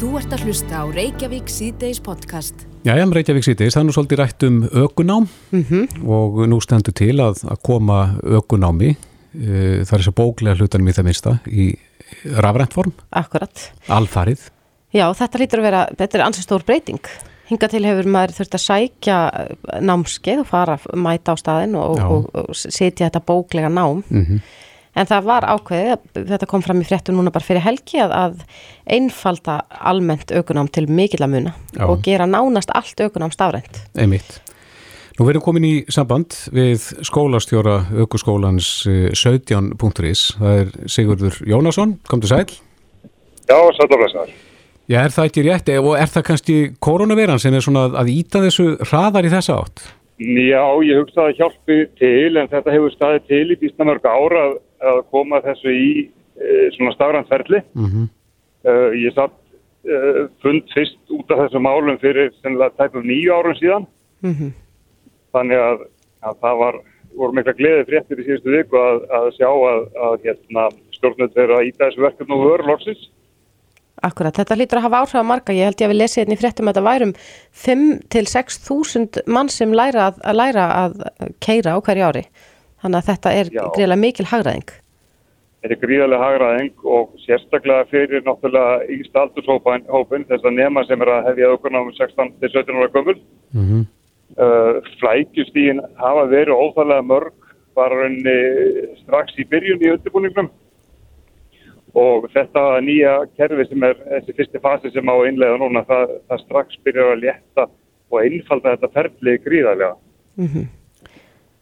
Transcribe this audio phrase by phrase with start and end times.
[0.00, 2.62] Þú ert að hlusta á Reykjavík síðdeis podcast.
[2.88, 5.26] Jæja, Reykjavík síðdeis, það er nú svolítið rætt um ökunám
[6.16, 10.94] og nú stendur til að, að koma ökunámi, uh, það er svo bóklega hlutanum í
[10.96, 11.66] það minnsta, í
[12.32, 13.66] rafrænt form, Akkurat.
[13.92, 14.46] alfarið.
[14.96, 17.12] Já, þetta lítur að vera, þetta er ansið stór breyting.
[17.52, 19.20] Hinga til hefur maður þurft að sækja
[19.84, 22.08] námskeið og fara, mæta á staðin og, Já.
[22.08, 24.00] og, og setja þetta bóklega nám.
[24.08, 24.40] Mm
[25.00, 28.42] En það var ákveðið, þetta kom fram í fréttu núna bara fyrir helgi að, að
[28.98, 31.86] einfalda almennt aukunám til mikill að muna Já.
[31.86, 33.80] og gera nánast allt aukunám stafrænt.
[33.96, 34.42] Einmitt.
[35.16, 42.22] Nú verðum komin í samband við skólastjóra ökuskólans eh, 17.is, það er Sigurður Jónasson, kom
[42.22, 42.46] til sæl.
[43.48, 44.30] Já, sætlarlæsnar.
[44.90, 48.42] Já, er það ekki rétt og er það kannski koronaviran sem er svona að íta
[48.42, 49.84] þessu hraðar í þessa átt?
[50.20, 54.50] Já, ég hugsa að hjálpi til en þetta hefur staðið til í býstna mörg ára
[54.80, 57.62] að, að koma þessu í e, svona stafræntferðli.
[57.78, 58.08] Mm
[58.60, 59.32] Uh, ég satt
[59.88, 63.86] uh, fund fyrst út af þessum málum fyrir sennilega tæpum nýju árum síðan.
[64.20, 64.50] Mm
[65.32, 65.84] Þannig að,
[66.26, 66.76] að það var,
[67.22, 70.66] voru mikla gleði fréttir í síðustu viku að, að sjá að, að hérna,
[70.98, 73.04] stjórnut verið að íta þessu verkefni og vöru loksins.
[74.10, 75.56] Akkurat, þetta lítur að hafa áhrif á marga.
[75.56, 77.14] Ég held ég að við lesið hérna í fréttum að þetta værum
[77.64, 81.00] 5 til 6 þúsund mann sem læra að, að læra að
[81.40, 82.24] keira á hverju ári.
[82.80, 83.64] Þannig að þetta er Já.
[83.76, 84.70] greiðlega mikil hagræðing.
[85.60, 91.12] Þetta er gríðarlega hagraðing og sérstaklega fyrir náttúrulega yngst aldurshópin þess að nema sem er
[91.12, 93.18] að hefja aukurna um 16 til 17 ára gömul.
[93.52, 93.84] -hmm.
[94.40, 97.36] uh, flækjustígin hafa verið óþarlega mörg
[97.76, 100.50] bara rauninni strax í byrjun í undirbúningnum
[101.94, 106.12] og þetta nýja kerfi sem er þessi fyrsti fasi sem á að innlega núna það,
[106.28, 107.66] það strax byrjar að létta
[108.10, 109.96] og einfalda þetta ferli gríðarlega.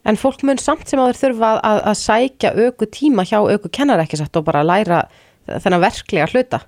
[0.07, 3.71] En fólk mun samt sem að þeir þurfa að, að, sækja auku tíma hjá auku
[3.73, 5.03] kennar ekki satt og bara læra
[5.49, 6.63] þennan verklega hluta.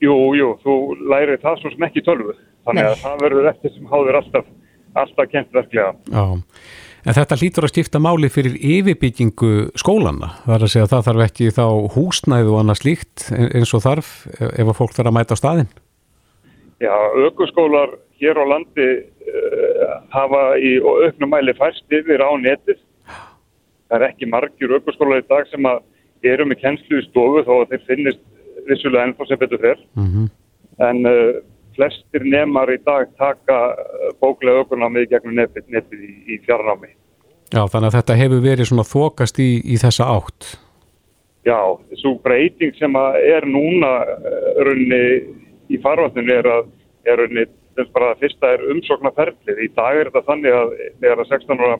[0.00, 0.76] Jú, jú, þú
[1.10, 2.36] lærir það svo sem ekki tölvu
[2.66, 2.90] þannig Nei.
[2.92, 4.46] að það verður eftir sem háður alltaf,
[5.02, 5.90] alltaf kent verklega.
[6.12, 6.24] Já,
[7.04, 10.32] en þetta hlýtur að skipta máli fyrir yfirbyggingu skólanna.
[10.46, 11.64] Það er að segja að það þarf ekki þá
[11.96, 15.72] húsnæðu og annað slíkt eins og þarf ef að fólk þarf að mæta á staðinn.
[16.80, 19.69] Já, aukuskólar hér á landi uh,
[20.14, 22.80] hafa í auknum mæli færst yfir á netið.
[23.90, 25.80] Það er ekki margir aukuskólar í dag sem að
[26.30, 28.22] eru með kennslu í stofu þó að þeir finnist
[28.68, 29.82] vissulega ennþá sem betur fer.
[29.98, 30.28] Mm
[30.80, 31.42] En uh,
[31.76, 36.88] flestir nemar í dag taka uh, bóklega aukunámið í gegnum netið, netið í, í fjarnámi.
[37.52, 40.54] Já, þannig að þetta hefur verið svona þokast í, í þessa átt.
[41.44, 41.60] Já,
[42.00, 45.02] svo breyting sem að er núna uh, runni
[45.68, 46.72] í farvatninu er að
[47.08, 47.44] er runni,
[47.78, 49.64] þess bara að fyrsta er umsóknarferðlið.
[49.64, 51.76] Í dag er þetta þannig að þegar að 16 ára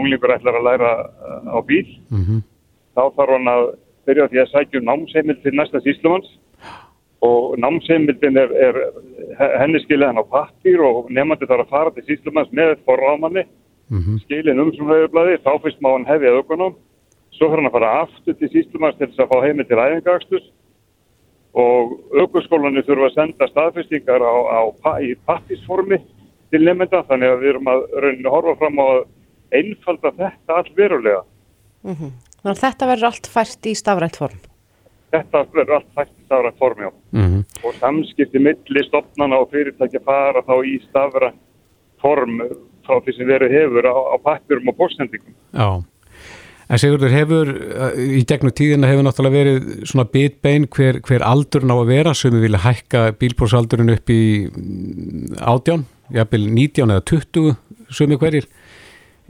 [0.00, 2.42] unglingur ætlar að læra uh, á bíl, Mm
[2.96, 3.64] þá þarf hann að
[4.08, 6.30] byrja því að sækja um námsheimild til næsta síslumanns
[7.26, 8.78] og námsheimildin er, er
[9.60, 13.44] henni skilið hann á pappír og nefnandi þarf að fara til síslumanns með forráðmanni
[13.90, 14.18] -hmm.
[14.24, 16.74] skilin um höfublaði, þá fyrst má hann hefja aukunum,
[17.36, 20.50] svo fyrir hann að fara aftur til síslumanns til þess að fá heimil til æfingakstus
[21.58, 24.60] og aukurskólanu þurfa að senda staðfestingar á, á,
[25.02, 25.98] í pappisformi
[26.50, 29.02] til nefnda, þannig að við erum að rauninni horfa fram á að
[29.60, 31.24] einfalda þetta all verulega.
[31.82, 34.40] Þannig að þetta verður allt fært í stafrænt form.
[35.10, 36.92] Þetta verður allt fæst í stafrænt formi á.
[37.10, 41.40] Mm og samskipti milli stopnana og fyrirtækja fara þá í stafrænt
[42.00, 42.40] form
[42.86, 45.34] frá því sem verið hefur á, á pappirum og postsendingum.
[45.52, 45.68] Já.
[46.70, 51.72] En Sigurður, hefur, uh, í gegnum tíðina hefur náttúrulega verið svona bitbein hver, hver aldurinn
[51.74, 55.82] á að vera sem við vilja hækka bílprósaldurinn upp í mm, átján,
[56.14, 57.56] jafnvel 19 eða 20
[57.90, 58.46] sumi hverjir.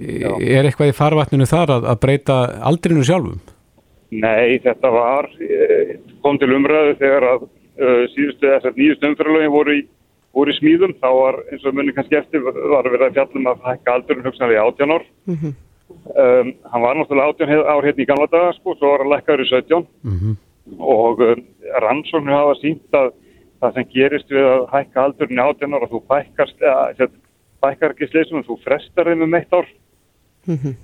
[0.01, 0.35] Já.
[0.37, 2.37] Er eitthvað í farvatninu þar að, að breyta
[2.69, 3.41] aldrinu sjálfum?
[4.11, 9.79] Nei, þetta var, eh, kom til umræðu þegar að uh, síðustu þessar nýjustu umfyralögin voru
[9.79, 9.83] í,
[10.37, 13.69] voru í smíðum, þá var eins og munni kannski eftir, var verið að fjallum að
[13.69, 15.11] hækka aldurinn hugsanlega í 18 ár.
[15.91, 19.13] Um, hann var náttúrulega 18 hef- ár hérna í gamla daga, sko, svo var hann
[19.15, 20.39] lækkaður í 17 Mm
[20.79, 21.41] og um,
[21.83, 23.09] rannsóknir hafa sínt að
[23.61, 26.01] það sem gerist við að hækka aldurinn í 18 ára, þú
[27.65, 29.67] bækkar ekki sleisum, þú frestar þeim um eitt ár.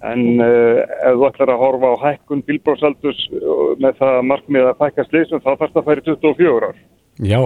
[0.04, 3.22] En uh, ef þú ætlar að horfa á hækkun bílbrósaldurs
[3.80, 6.82] með það markmið að bækka sleisum, þá þarfst að færi 24 ár.
[7.24, 7.40] Já,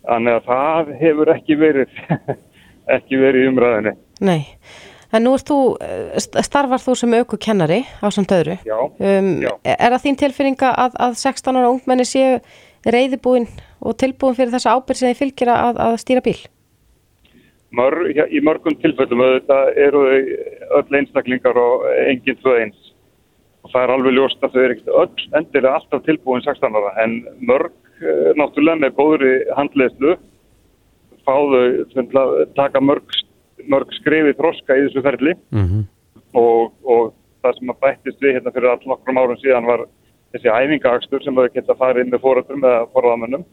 [0.00, 1.98] Þannig að það hefur ekki verið,
[2.96, 3.92] ekki verið í umræðinni.
[4.26, 4.40] Nei.
[5.12, 8.58] En nú þú, eh, st- starfar þú sem auku kennari á samt öðru.
[8.64, 9.50] Já, Um, Já.
[9.64, 12.40] er það þín tilfinninga að, að 16 ára ungmenni séu
[12.86, 13.48] reyðibúin
[13.82, 16.38] og tilbúin fyrir þessa ábyrð sem þið fylgir að, að stýra bíl?
[17.72, 22.78] Mör, ja, í mörgum tilfellum eru þau öll einstaklingar og enginn tvö eins.
[23.64, 26.94] Og það er alveg ljóst að þau eru ekkert öll endilega alltaf tilbúin 16 ára
[27.04, 27.70] en mörg
[28.02, 30.16] uh, náttúrulega með góðri handleyslu
[31.26, 31.84] fáðu
[32.56, 33.04] taka mörg,
[33.68, 35.88] mörg skrifi þroska í þessu ferli Mm
[36.36, 37.12] og, og
[37.42, 39.86] það sem að bættist við hérna fyrir all nokkrum árum síðan var
[40.34, 43.46] þessi æfingaakstur sem þau geta farið inn með fórættum eða forðamönnum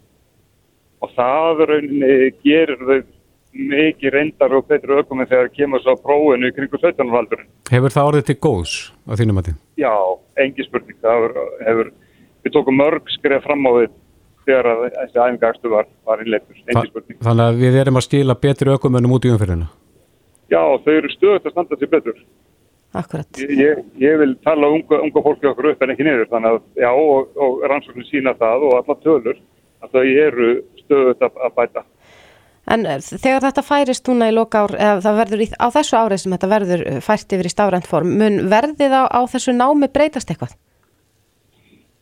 [1.02, 3.00] og það rauninni gerir þau
[3.58, 7.08] mikið reyndar og betri ökuminn þegar kemur svo prófinu í kringu 17.
[7.20, 7.48] aldurinn.
[7.72, 8.74] Hefur það orðið til góðs
[9.08, 9.56] á þínum að þið?
[9.82, 9.94] Já,
[10.44, 11.00] engi spurning.
[11.02, 11.34] Hefur,
[11.66, 11.90] hefur,
[12.46, 13.88] við tókum mörg skrif fram á því
[14.48, 17.18] þegar að þessi æfingaakstur var, var engi spurning.
[17.24, 19.72] Þannig að við erum að skila betri ökumönnum út í umfyrirna?
[20.52, 22.22] Já, þau eru stöðut að standa sér betur.
[22.98, 23.28] Akkurat.
[23.42, 26.86] Ég, ég, ég vil tala unga, unga fólki okkur upp en ekki niður þannig að
[26.86, 29.42] já og, og rannsóknir sína það og alla tölur
[29.84, 30.50] að þau eru
[30.82, 31.84] stöðut að, að bæta.
[32.68, 36.00] En eh, þegar þetta færist núna í loka ár, eða það verður í, á þessu
[36.00, 39.56] árið sem þetta verður eh, fært yfir í stafrænt form, mun verðið á, á þessu
[39.56, 40.56] námi breytast eitthvað?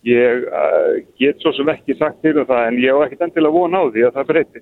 [0.05, 3.57] Ég uh, get svo sem ekki sagt til um það en ég hef ekkert endilega
[3.57, 4.61] von á því að það breyti.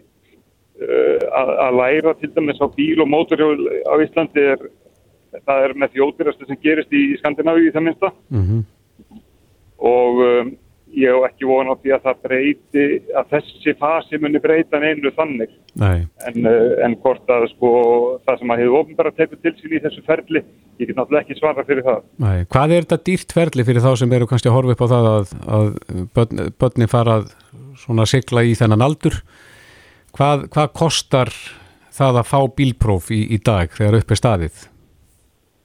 [0.84, 4.64] Uh, að, læra til dæmis á bíl og mótorhjól á Íslandi er,
[5.46, 8.64] það er með þjóðbyrjastu sem gerist í, Skandinavíu í það minnsta Mm
[9.84, 10.52] og um,
[10.94, 12.84] ég hef ekki von á því að það breyti,
[13.18, 15.56] að þessi fasi muni breyta neinu þannig.
[15.82, 17.72] En, uh, en hvort að sko
[18.28, 20.44] það sem að hefur ofnbæra tekur til sín í þessu ferli,
[20.80, 22.04] ég get náttúrulega ekki svara fyrir það.
[22.24, 22.46] nei.
[22.54, 25.10] Hvað er þetta dýrt ferli fyrir þá sem eru kannski að horfa upp á það
[25.14, 25.74] að, að
[26.20, 27.34] börn, börni fara að
[27.84, 29.18] svona sigla í þennan aldur?
[30.14, 31.30] Hvað, hvað kostar
[31.94, 34.58] það að fá bílpróf í, í dag þegar upp er staðið?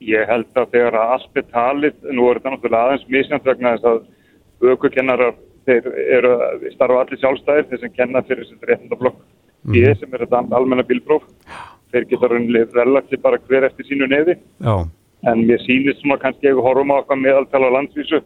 [0.09, 3.73] Ég held að þegar að allt er talið, nú er þetta náttúrulega aðeins misnæmt vegna
[3.75, 5.35] þess að aukukennarar,
[5.69, 6.31] þeir eru
[6.73, 9.19] starfa allir sjálfstæðir, þeir sem kenna fyrir þessi réttindaflokk.
[9.75, 11.27] Ég sem er þetta almenna bílpróf,
[11.93, 14.39] þeir geta raunlega relativt bara hver eftir sínu nefi.
[14.65, 14.75] Já,
[15.27, 18.21] En mér sýnist svona kannski ef við horfum á okkar meðaltal á landsvísu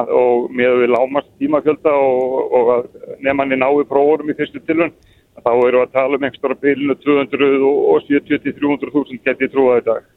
[0.00, 2.86] að- og með við lámast tímafjölda og, og að
[3.20, 4.94] nefnanni nái prófurum í fyrstu tilhörn,
[5.44, 10.10] þá eru að tala um einhverjum bílinu 270-300 þúsund geti ég trúið í dag.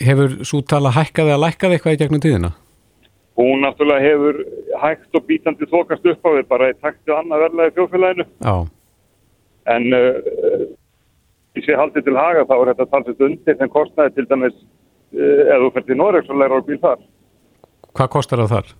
[0.00, 2.52] hefur svo tala hækkaði að lækkaði eitthvað í gegnum tíðina?
[3.34, 4.36] Hún náttúrulega hefur
[4.82, 8.26] hægt og bítandi þokast upp á við bara í takt til annað verðlega í þjóðfélaginu.
[8.46, 8.54] Já,
[9.64, 10.64] En uh,
[11.56, 15.52] í sé haldið til haga þá er þetta talsett undir en kostnaði til dæmis uh,
[15.54, 17.04] ef þú fyrir til Noregs og læra á bíl þar.
[17.94, 18.74] hvað kostar það þar?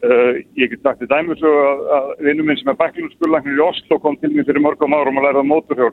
[0.00, 3.98] Uh, ég get sagt í dæmis að, að vinnu minn sem er bæklinuskurlagnir í Oslo
[4.00, 5.90] kom til mér fyrir mörgum árum og læraði móturhjól.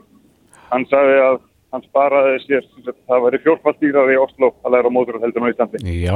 [0.72, 1.40] Hann sagði að
[1.76, 5.52] hann sparaði sér, það væri fjórfald dýrar í Oslo að læra móturhjól heldur en á
[5.52, 5.82] Íslandi.
[6.06, 6.16] Já,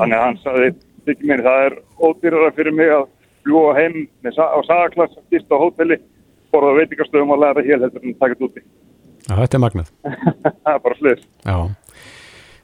[0.00, 0.72] Þannig að hann sagði,
[1.06, 1.76] þykir mér, það er
[2.08, 3.04] ódýrara fyrir mig að
[3.46, 3.94] fljúa heim
[4.26, 6.00] með, sa- á sagaklass, stýst á hóteli,
[6.50, 8.64] borða veitingastöðum og læra hér heldur en taka þetta úti.
[9.28, 9.94] Já, þetta er magnað.
[10.66, 11.22] það er bara sliðis.
[11.46, 11.56] Já.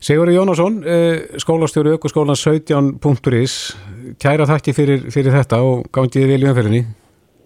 [0.00, 3.76] Sigurður Jónasson, eh, skólastjóri aukurskólan 17.is,
[4.16, 6.82] kæra þakki fyrir, fyrir þetta og gangið vel í umferðinni.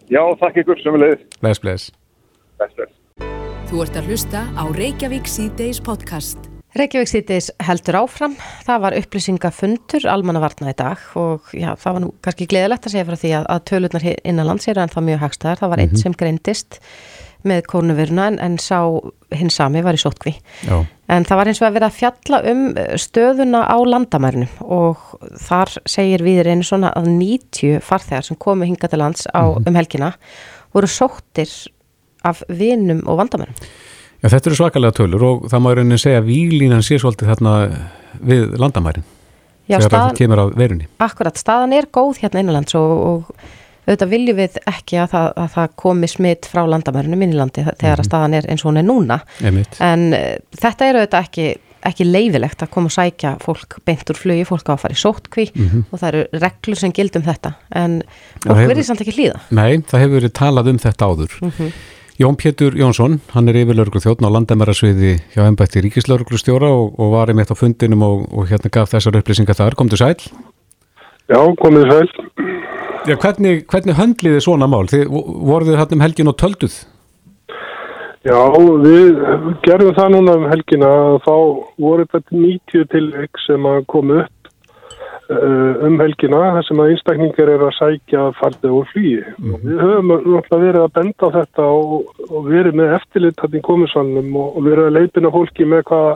[0.06, 1.24] Já, þakk ykkur sem við leiðis.
[1.40, 1.90] Bless, bless.
[2.62, 2.94] Best, best.
[3.66, 6.38] Þú ert að hlusta á Reykjavík C-Days podcast.
[6.78, 8.38] Reykjavík sýtis heldur áfram.
[8.66, 13.08] Það var upplýsingafundur almannavarna í dag og já, það var nú kannski gleðilegt að segja
[13.10, 15.60] frá því að, að tölurnar innanlands eru en það mjög hagstæðar.
[15.62, 16.80] Það var einn sem greindist
[17.48, 18.78] með kórnuveruna en, en sá
[19.34, 20.34] hinn sami var í sótkví.
[20.68, 24.46] Já, En það var eins og að vera að fjalla um eh, stöðuna á landamærinu
[24.72, 25.02] og
[25.44, 29.76] þar segir við einu svona að 90 farþegar sem komu hinga til lands á, um
[29.76, 30.14] helgina
[30.72, 31.52] voru sóttir
[32.24, 33.58] af vinum og vandamærum.
[34.24, 37.34] Já þetta eru svakalega tölur og það má í rauninni segja að výlínan sé svolítið
[37.34, 37.52] þarna
[38.24, 39.04] við landamærin
[39.68, 43.44] Já, staðan, akkurat, staðan er góð hérna innanlands og, og
[43.86, 48.08] auðvitað viljum við ekki að það, að það komi smitt frá landamærinu minnilandi þegar að
[48.08, 49.76] staðan er eins og hún er núna Einmitt.
[49.84, 51.46] en uh, þetta er auðvitað ekki,
[51.84, 55.02] ekki leifilegt að koma og sækja fólk beint úr flugi, fólk á að fara í
[55.02, 55.48] sótkví
[55.90, 57.98] og það eru reglur sem gildum þetta en
[58.40, 61.36] fólk hefur- verður samt ekki hlýða Nei, það hefur verið talað um þetta áður.
[62.14, 67.08] Jón Pétur Jónsson, hann er yfirlörglu þjóttn á landamærasviði hjá ennbætti ríkislörglu stjóra og, og
[67.10, 69.74] var einmitt á fundinum og, og hérna gaf þessar upplýsingar þar.
[69.74, 70.14] Komdu sæl.
[71.26, 72.06] Já, komið sæl.
[73.04, 74.86] Já, hvernig, hvernig höndliði svona mál?
[74.88, 76.76] Þið voruð þið hann um helgin og tölduð?
[78.24, 78.38] Já,
[78.80, 79.18] við
[79.66, 81.34] gerðum það núna um helgina að þá
[81.84, 84.48] voru þetta 90 tilveik sem að koma upp
[85.28, 89.18] uh, um helgina þar sem að einstakningar eru að sækja farðið úr flugi.
[89.52, 93.58] Og Við höfum náttúrulega verið að benda á þetta og, og verið með eftirlit hann
[93.60, 96.14] í komisannum og, og verið að leipina fólki með hvað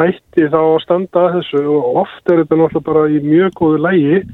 [0.00, 3.84] hætti þá að standa að þessu og oft er þetta náttúrulega bara í mjög góðu
[3.86, 4.24] lægi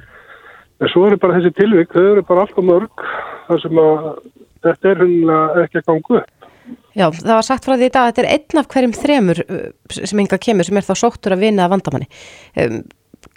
[0.81, 3.07] en svo eru bara þessi tilvik, þau eru bara alltaf mörg
[3.49, 4.07] þar sem að
[4.67, 6.49] þetta er hundilega ekki að ganga upp.
[6.95, 9.43] Já, það var sagt frá því í dag að þetta er einn af hverjum þremur
[9.43, 9.61] uh,
[9.91, 12.11] sem enga kemur sem er þá sóttur að vinna að vandamanni
[12.63, 12.81] um,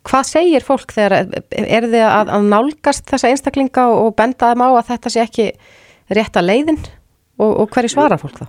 [0.03, 1.13] Hvað segir fólk þegar,
[1.51, 5.45] er þið að, að nálgast þessa einstaklinga og benda þeim á að þetta sé ekki
[6.15, 6.79] rétt að leiðin
[7.39, 8.45] og, og hverju svara fólk þá?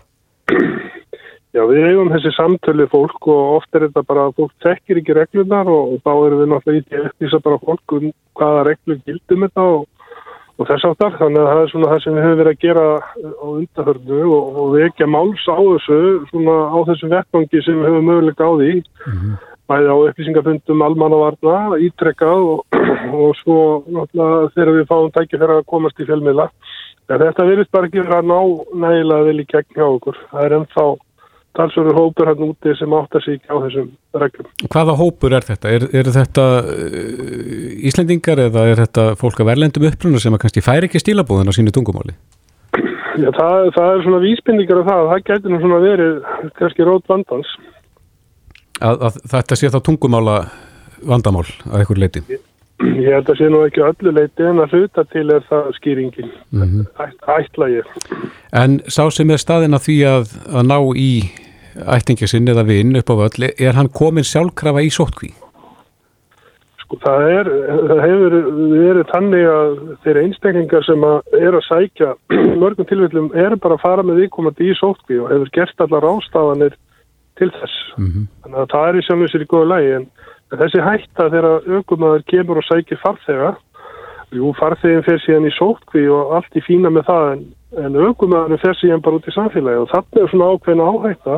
[1.55, 5.15] Já, við eigum þessi samtölu fólk og oft er þetta bara að fólk þekkir ekki
[5.15, 8.09] reglunar og, og þá erum við náttúrulega í því að uppvísa bara fólk um
[8.41, 9.85] hvaða reglur gildum þetta og,
[10.59, 11.15] og þess aftar.
[11.21, 14.59] Þannig að það er svona það sem við höfum verið að gera á undarhörnu og,
[14.65, 16.01] og við ekki að máls á þessu
[16.33, 18.73] svona á þessu vettvangi sem við höfum möguleika á því.
[18.83, 19.39] Mm -hmm.
[19.71, 21.57] Bæði á upplýsingafundum almannavarna,
[21.87, 22.45] ítrekkað
[23.23, 26.51] og svo náttúrulega þegar við fáum tækja fyrir að komast í fjölmiðla.
[27.09, 28.41] En þetta verður bara ekki verið að ná
[28.83, 30.19] nægilega vel í gegn hjá okkur.
[30.35, 30.87] Það er ennþá
[31.55, 34.49] talsverður hópur hann úti sem áttar sig á þessum reglum.
[34.73, 35.75] Hvaða hópur er þetta?
[35.77, 40.91] Er, er þetta uh, Íslendingar eða er þetta fólk af verlendum uppruna sem kannski færi
[40.91, 42.17] ekki stílabúðin á sínu tungumáli?
[43.15, 45.05] Já, það, það er svona vísbindingar af það.
[45.13, 46.17] Það getur nú svona verið
[46.59, 47.53] kannski rót vandans.
[48.83, 50.39] Að, að þetta sé þá tungumála
[51.07, 52.25] vandamál að eitthvað leiti?
[52.85, 56.31] Ég held að sé nú ekki öllu leiti en að hluta til er það skýringin.
[56.50, 56.85] Mm -hmm.
[57.05, 57.87] Æt, ætla ég.
[58.53, 60.25] En sá sem er staðin að því að,
[60.57, 61.12] að ná í
[61.75, 65.33] ættingasinn eða vinn upp á völl, er hann komin sjálfkrafa í sótkví?
[66.85, 67.50] Sko það er,
[67.88, 68.35] það hefur
[68.71, 69.71] verið tannig að
[70.05, 72.11] þeir einstaklingar sem að er að sækja
[72.62, 76.76] mörgum tilvillum er bara að fara með viðkomandi í sótkví og hefur gert allar ástafanir
[77.41, 77.79] til þess.
[77.99, 78.26] Mm -hmm.
[78.43, 80.07] Þannig að það er í sjálfum sér í góðu lægi en
[80.63, 83.55] þessi hætta þegar aukumæður kemur og sækir farþega
[84.35, 87.43] Jú, farþeginn fer síðan í sótkví og allt í fína með það en,
[87.85, 91.37] en aukumæðurinn fer síðan bara út í samfélagi og það er svona ákveðna áhætta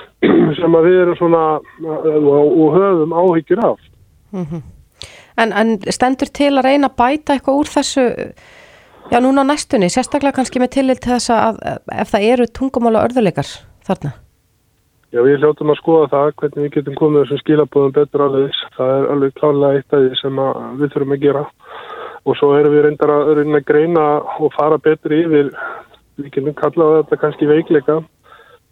[0.58, 1.42] sem að við erum svona
[1.86, 3.88] og höfum áhyggjur af.
[4.36, 4.62] Mm -hmm.
[5.42, 8.04] en, en stendur til að reyna að bæta eitthvað úr þessu,
[9.12, 11.60] já núna næstunni, sérstaklega kannski með tillit til þess að
[11.92, 13.48] ef það eru tungumála örðuleikar
[13.86, 14.12] þarna?
[15.16, 18.58] Já, við hljóttum að skoða það hvernig við getum komið þessum skilabóðum betur alveg.
[18.76, 20.42] Það er alveg klálega eitt af því sem
[20.80, 21.46] við þurfum að gera
[22.26, 24.04] og svo erum við reyndar að, að greina
[24.42, 25.52] og fara betur yfir,
[26.18, 28.00] við getum kallað þetta kannski veikleika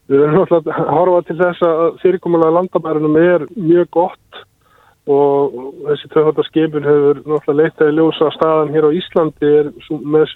[0.05, 4.43] Við verðum náttúrulega að horfa til þess að fyrirkomulega landamærunum er mjög gott
[5.15, 9.71] og þessi töfhaldarskipin hefur náttúrulega leitaði ljósa staðan hér á Íslandi er
[10.15, 10.35] með,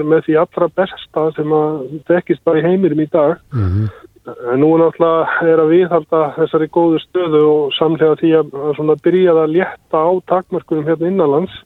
[0.00, 1.78] er með því allra besta sem að
[2.10, 3.38] þekkist bara í heimirum í dag.
[3.54, 3.94] Mm -hmm.
[4.26, 9.52] Nú náttúrulega er að viðhalda þessari góðu stöðu og samlega því að, að byrja að
[9.54, 11.60] létta á takmörkunum hérna innanlands.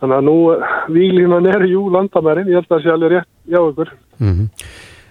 [0.00, 0.36] Þannig að nú
[0.94, 3.92] výlínan er jú landamærin, ég held að það sé alveg rétt hjá ykkur.
[4.16, 4.48] Mm -hmm.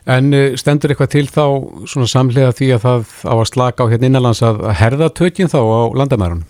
[0.10, 1.46] En eh, stendur eitthvað til þá
[2.10, 5.81] samlega því að það á að slaka á hérna innanlands að herða tökinn þá á
[5.93, 6.46] landamærunum?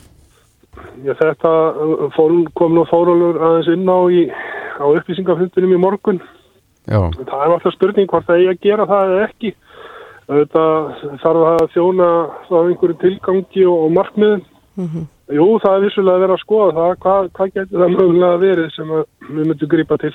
[1.03, 1.51] Já þetta
[1.83, 2.19] eh,
[2.55, 4.21] kom nú fórólur aðeins inn á, í,
[4.79, 6.21] á upplýsingafundunum í morgun.
[6.87, 7.11] Já.
[7.11, 9.51] Það er alltaf spurning hvort það er að gera það eða ekki.
[10.29, 10.63] Þetta
[11.23, 14.43] þarf að þjóna á einhverju tilgangi og, og markmiðum.
[14.79, 15.07] Mm -hmm.
[15.29, 16.93] Jú, það er vissulega að vera að skoða það.
[17.03, 20.13] Hvað, hvað getur það mögulega verið sem við myndum grípa til?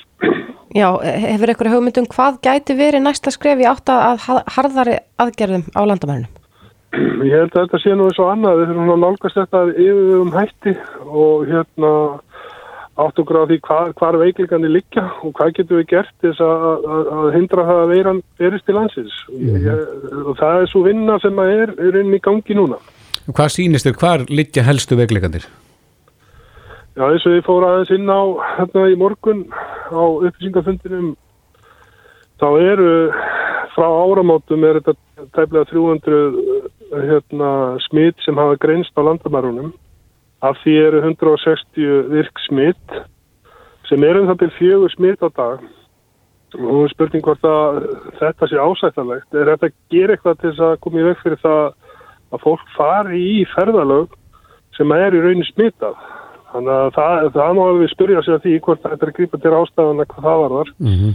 [0.75, 4.25] Já, hefur ykkur hugmyndum hvað gæti verið næsta skref í átt að
[4.57, 6.33] harðari aðgerðum á landamærunum?
[7.27, 8.59] Ég held að þetta sé nú eins og annað.
[8.59, 10.75] Við þurfum að nálgast þetta yfir um hætti
[11.07, 11.93] og hérna
[12.95, 17.09] átt okkur á því hvað, veiklingarnir liggja og hvað getur við gert þess að, að,
[17.19, 19.17] að hindra það að veiran verist til landsins.
[19.33, 20.23] Mm -hmm.
[20.31, 22.79] Og það er svo vinna sem er, er inn í gangi núna.
[23.27, 25.47] Hvað sýnist þér, hvað liggja helstu veiklingarnir?
[26.95, 28.23] Já, eins og ég fór aðeins inn á
[28.59, 29.47] hérna í morgun
[29.91, 31.17] á upplýsingafundinum
[32.39, 32.91] þá eru
[33.75, 34.95] frá áramótum er þetta
[35.35, 36.21] tæmlega 300
[37.09, 37.51] hérna,
[37.89, 39.73] smitt sem hafa greinst á landamærunum
[40.45, 42.99] af því eru 160 virk smitt
[43.89, 45.65] sem er um það til fjögur smitt á dag
[46.55, 47.81] og spurning hvort að
[48.21, 51.41] þetta sé ásættanlegt er þetta að gera eitthvað til þess að koma í veg fyrir
[51.43, 51.63] það
[52.35, 54.15] að fólk fari í ferðalög
[54.77, 55.99] sem er í raunin smittað
[56.55, 60.05] Þannig að það, það má við spyrja sér því hvort þetta er grípa til ástæðana
[60.07, 60.69] hvað það var þar.
[60.79, 61.15] Mm -hmm.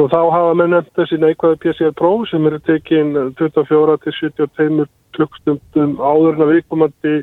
[0.00, 4.86] Og þá hafa með nefnt þessi neikvæði PCR próf sem eru tekin 24 til 72
[5.12, 7.14] klukkstundum áður en að viðkomandi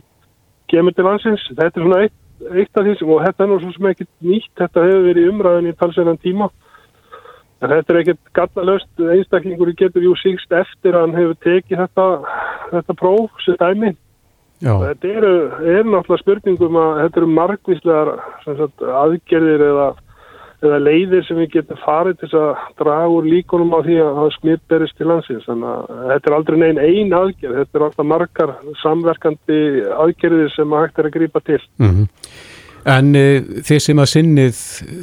[0.72, 1.46] kemur til landsins.
[1.52, 2.18] Þetta er svona eitt,
[2.50, 5.32] eitt af því sem, og þetta er nú svo sem ekki nýtt, þetta hefur verið
[5.34, 6.50] umræðin í talsverðan tíma.
[7.60, 12.06] En þetta er ekkert gallalöst, einstaklingur getur jú síkst eftir að hann hefur tekið þetta,
[12.70, 13.98] þetta próf sem dæmið.
[14.60, 14.74] Já.
[14.76, 15.34] Þetta eru,
[15.72, 18.10] er náttúrulega spurningum að þetta eru margvíslegar
[19.04, 19.90] aðgerðir eða,
[20.66, 22.50] eða leiðir sem við getum farið til að
[22.82, 25.48] draga úr líkonum á því að smitt berist til landsins.
[25.48, 29.62] Þannig að þetta er aldrei negin einn aðgerð, þetta er alltaf margar samverkandi
[29.96, 31.62] aðgerðir sem að hægt er að grýpa til.
[31.80, 32.08] Mm -hmm.
[32.90, 33.26] En e,
[33.68, 34.60] þið sem að sinnið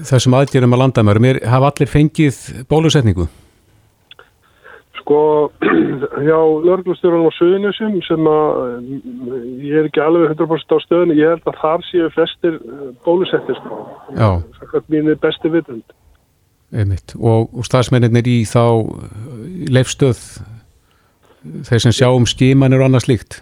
[0.08, 3.28] þessum aðgerðum að landamærum, hafa allir fengið bólusetningu?
[5.06, 5.52] Sko,
[6.26, 8.88] hjá lörglustjórunum á Suðunusum sem að
[9.62, 12.56] ég er ekki alveg 100% á stöðinu, ég held að þar séu flestir
[13.06, 13.78] bólusettir sko.
[14.18, 14.28] Já.
[14.58, 15.94] Það er mínu besti vitund.
[16.74, 17.14] Einmitt.
[17.22, 18.90] Og, og stafsmenninir í þá
[19.70, 20.24] leifstöð
[21.70, 23.38] þeir sem sjá um skímanir og annað slíkt?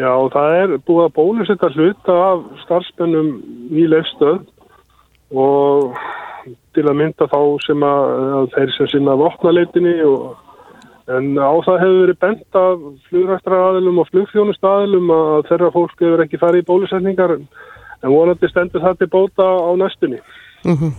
[0.00, 3.30] Já, það er búið að bólusetta hluta af starfsmennum
[3.76, 4.40] í leifstöð
[5.36, 6.00] og
[6.74, 10.38] til að mynda þá sem að, þeir sem sinna vopnaleitinni og
[11.10, 16.04] en á það hefur verið bent af flugræstra aðilum og flugfjónust aðilum að þeirra fólk
[16.04, 17.46] hefur ekki farið í bólusetningar en
[18.14, 20.20] vonandi stendur það til bóta á næstunni.
[20.64, 20.92] Mm -hmm.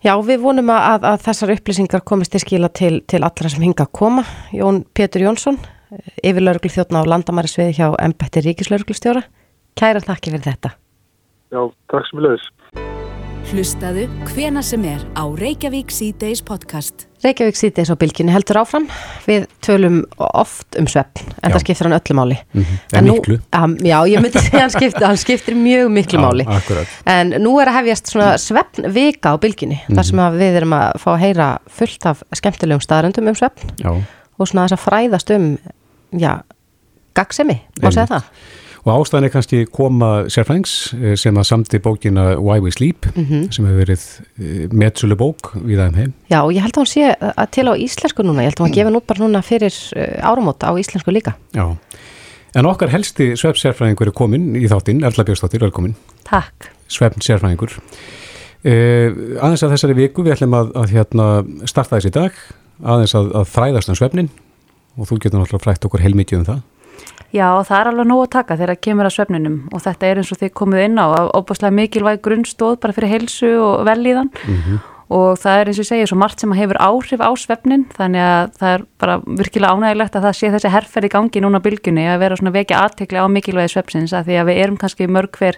[0.00, 3.84] Já, við vonum að, að þessar upplýsingar komist til skila til, til allra sem hinga
[3.84, 4.24] að koma.
[4.52, 5.58] Jón Pétur Jónsson,
[6.24, 9.22] yfirlauruglu þjóttna á landamæri sviði hjá Embætti Ríkislauruglustjóra.
[9.76, 10.72] Kæra þakki fyrir þetta.
[11.52, 11.60] Já,
[11.92, 12.99] takk sem við leiðis.
[13.50, 17.08] Hlustaðu hvena sem er á Reykjavík C-Days podcast.
[17.24, 18.84] Reykjavík C-Days á bylginni heldur áfram.
[19.26, 21.56] Við tölum oft um svepp, en já.
[21.56, 22.36] það skiptir hann öllu máli.
[22.52, 22.78] Mm -hmm.
[22.92, 23.38] En, en nú, miklu.
[23.58, 26.46] Um, já, ég myndi segja hann skiptir, hann skiptir mjög miklu já, máli.
[26.46, 26.86] Akkurat.
[27.06, 29.96] En nú er að hefjast svona sveppn vika á bylginni, mm -hmm.
[29.96, 34.04] þar sem við erum að fá að heyra fullt af skemmtilegum staðröndum um sveppn
[34.38, 35.58] og svona þess að fræðast um,
[36.12, 36.42] já,
[37.14, 38.22] gagsemi, má segja það.
[38.90, 43.24] Og ástæðan er kannski koma sérfrængs eh, sem að samti bókina Why We Sleep mm
[43.24, 43.50] -hmm.
[43.54, 44.02] sem hefur verið
[44.40, 46.12] eh, meðsölu bók við aðeim heim.
[46.30, 48.66] Já, og ég held að hún sé að til á íslensku núna, ég held að
[48.66, 51.36] hún gefa nút bara núna fyrir eh, áramóta á íslensku líka.
[51.54, 51.76] Já,
[52.54, 55.94] en okkar helsti svefn sérfrængur er komin í þáttinn, Erla Björnstóttir, velkomin.
[56.24, 56.70] Takk.
[56.88, 57.70] Svefn sérfrængur.
[58.64, 62.32] Eh, aðeins að þessari viku við ætlum að, að hérna, starta þessi dag,
[62.82, 64.30] aðeins að, að þræðast um svefnin
[64.98, 66.60] og þú getur náttúrulega frætt okkur heilmikið um það.
[67.30, 70.20] Já, það er alveg nóg að taka þegar það kemur að svefninum og þetta er
[70.20, 71.06] eins og þið komið inn á
[71.38, 74.80] óbúslega mikilvæg grunnstóð bara fyrir helsu og velíðan mm -hmm.
[75.14, 78.20] og það er eins og ég segja svo margt sem hefur áhrif á svefnin þannig
[78.20, 82.04] að það er bara virkilega ánægilegt að það sé þessi herrferð í gangi núna bylgunni
[82.08, 85.30] að vera svona vekja aðtekli á mikilvægi svefnsins að því að við erum kannski mörg
[85.38, 85.56] hver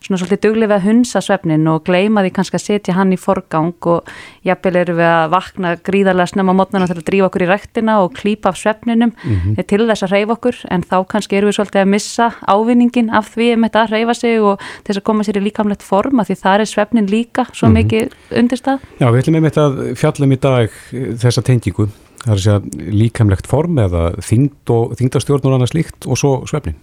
[0.00, 3.88] svona svolítið duglega að hunsa svefnin og gleima því kannski að setja hann í forgang
[3.90, 4.08] og
[4.46, 8.16] jafnvel eru við að vakna gríðarlega snemma mótnana til að drífa okkur í rektina og
[8.16, 9.66] klýpa af svefninum mm -hmm.
[9.66, 13.34] til þess að reyfa okkur en þá kannski eru við svolítið að missa ávinningin af
[13.36, 16.26] því um þetta að reyfa sig og þess að koma sér í líkamlegt form að
[16.26, 17.84] því það er svefnin líka svo mm -hmm.
[17.84, 18.08] mikið
[18.38, 18.78] undirstað.
[19.00, 20.70] Já, við ætlum einmitt að fjallum í dag
[21.18, 21.88] þessa tengingu
[22.24, 26.32] það er að segja líkamlegt form eða þyngd og þyngdastjórn og annað slíkt og svo
[26.50, 26.76] svefnin.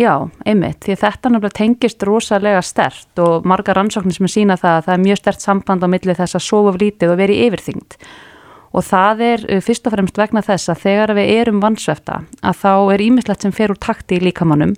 [0.00, 0.14] Já,
[0.48, 4.94] einmitt, því þetta náttúrulega tengist rosalega stert og marga rannsóknir sem sína það að það
[4.94, 7.96] er mjög stert samband á milli þess að sofa lítið og veri yfirþyngd.
[8.70, 12.58] Og það er uh, fyrst og fremst vegna þess að þegar við erum vansvefta að
[12.62, 14.72] þá er ímislegt sem fer úr takti í líkamannum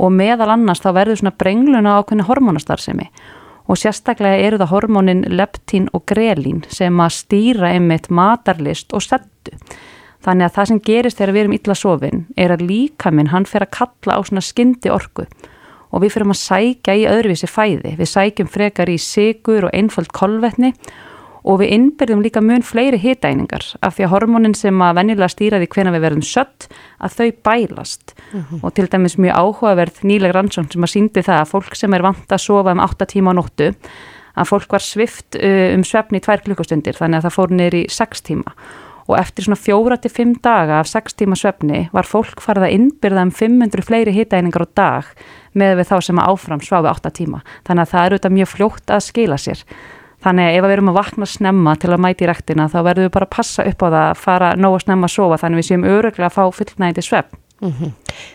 [0.00, 3.10] og meðal annars þá verður svona brengluna ákveðni hormonastarðsemi
[3.68, 9.58] og sérstaklega eru það hormonin leptín og grelín sem að stýra einmitt matarlist og settu
[10.24, 13.66] Þannig að það sem gerist þegar við erum illa sofin er að líkaminn hann fer
[13.66, 15.26] að kalla á svona skyndi orku
[15.94, 17.96] og við fyrir að sækja í öðruvísi fæði.
[17.98, 20.72] Við sækjum frekar í sigur og einföld kolvetni
[21.44, 25.60] og við innbyrðum líka mun fleiri hitæningar af því að hormonin sem að venjulega stýra
[25.60, 26.68] því hvena við verðum sött
[27.04, 28.60] að þau bælast mm -hmm.
[28.64, 32.02] og til dæmis mjög áhugaverð nýleg rannsókn sem að síndi það að fólk sem er
[32.02, 33.74] vant að sofa um 8 tíma á nóttu
[34.34, 37.86] að fólk var svift uh, um svefni í tvær klukkustundir þannig að það fór neyri
[37.88, 38.54] 6 tíma
[39.08, 42.76] og eftir svona fjóra til fimm daga af sex tíma svefni var fólk farið að
[42.78, 45.10] innbyrða um 500 fleiri hittæningar á dag
[45.52, 47.42] með við þá sem áfram svafi 8 tíma.
[47.66, 49.64] Þannig að það eru þetta mjög fljótt að skila sér.
[50.24, 53.08] Þannig að ef við erum að vakna snemma til að mæti í rektina þá verðum
[53.08, 55.66] við bara að passa upp á það að fara nógu snemma að sofa þannig við
[55.68, 57.40] séum öruglega að fá fullnægindi svefn.
[57.60, 57.90] Mm -hmm.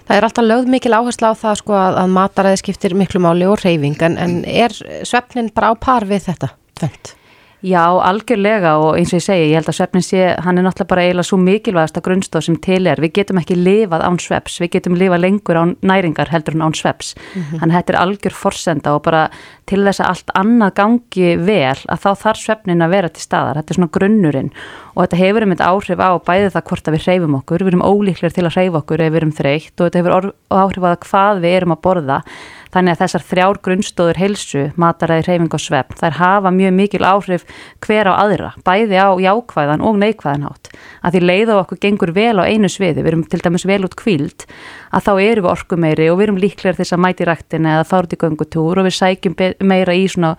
[0.08, 3.46] Það er alltaf lögð mikil áherslu á það sko að, að mataræði skiptir miklu máli
[3.46, 4.72] og reyfing en, en er
[5.04, 6.50] svefnin bara á par við þetta?
[6.80, 7.16] Tvent?
[7.60, 10.92] Já, algjörlega og eins og ég segi, ég held að svefnin sé, hann er náttúrulega
[10.94, 13.02] bara eiginlega svo mikilvægasta grunnstof sem til er.
[13.04, 16.76] Við getum ekki lifað án sveps, við getum lifað lengur án næringar heldur en án
[16.80, 17.16] sveps.
[17.20, 17.60] Mm -hmm.
[17.60, 19.30] Þannig að þetta er algjör forsenda og bara
[19.66, 23.56] til þess að allt annað gangi vel að þá þarf svefnin að vera til staðar.
[23.56, 24.52] Þetta er svona grunnurinn
[24.96, 27.68] og þetta hefur um þetta áhrif á bæði það hvort að við hreyfum okkur, við
[27.68, 30.92] erum ólíklir til að hreyfa okkur ef við erum þreytt og þetta hefur áhrif á
[30.96, 32.24] hvað við erum að borða
[32.70, 37.46] Þannig að þessar þrjár grunnstóður heilsu, mataræði, hreyfing og svefn, þær hafa mjög mikil áhrif
[37.82, 40.70] hver á aðra, bæði á jákvæðan og neikvæðan hátt.
[41.02, 43.82] Að því leið á okkur gengur vel á einu sviði, við erum til dæmis vel
[43.88, 44.46] út kvíld,
[44.94, 47.90] að þá erum við orku meiri og við erum líklega þess að mæti rættin eða
[47.90, 50.36] fárt í göngutúr og við sækjum meira í svona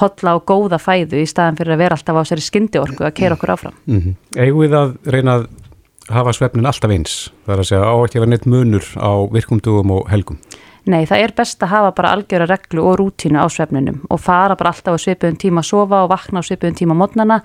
[0.00, 3.16] hotla og góða fæðu í staðan fyrir að vera alltaf á sér skyndi orku að
[3.20, 3.76] keira okkur áfram.
[3.84, 4.14] Mm -hmm.
[4.40, 5.48] Eigum við að reyna að
[6.08, 9.12] hafa svefnin alltaf eins, það er að segja á ekki að vera neitt munur á
[9.32, 10.38] virkumdugum og helgum?
[10.84, 14.52] Nei, það er best að hafa bara algjöra reglu og rútínu á svefninum og fara
[14.52, 17.38] bara alltaf á svipuðum tíma að sofa og vakna á svipuðum tíma mótnana.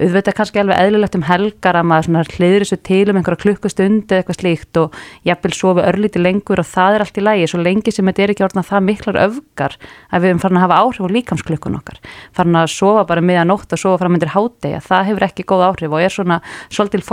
[0.00, 4.08] Auðvitað er kannski alveg eðlilegt um helgar að maður hleyður þessu til um einhverja klukkustund
[4.08, 4.96] eða eitthvað slíkt og
[5.28, 8.32] jafnvel sofi örlíti lengur og það er allt í lægi svo lengi sem þetta er
[8.32, 9.76] ekki orðnað það miklar öfgar
[10.08, 12.00] að við erum farin að hafa áhrif á líkamsklukkun okkar.
[12.32, 15.66] Farin að sofa bara meðan nótt og sofa fram myndir hádegja, það hefur ekki góð
[15.68, 16.40] áhrif og er svona
[16.72, 17.04] svolítil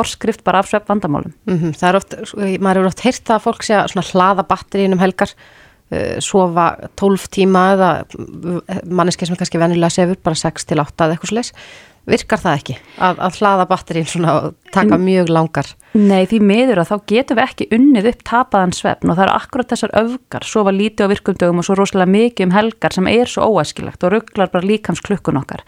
[5.94, 6.68] uh, sofa
[7.00, 7.94] 12 tíma eða
[8.90, 11.58] manneski sem kannski venilega sefur bara 6 til 8 eða eitthvað sless
[12.10, 15.70] virkar það ekki að, að hlaða batterín svona og taka mjög langar?
[15.96, 19.36] Nei því miður að þá getum við ekki unnið upp tapaðan svefn og það eru
[19.38, 23.32] akkurat þessar öfgar sofa lítið á virkumdögum og svo rosalega mikið um helgar sem er
[23.32, 25.64] svo óæskilagt og rugglar bara líkams klukkun okkar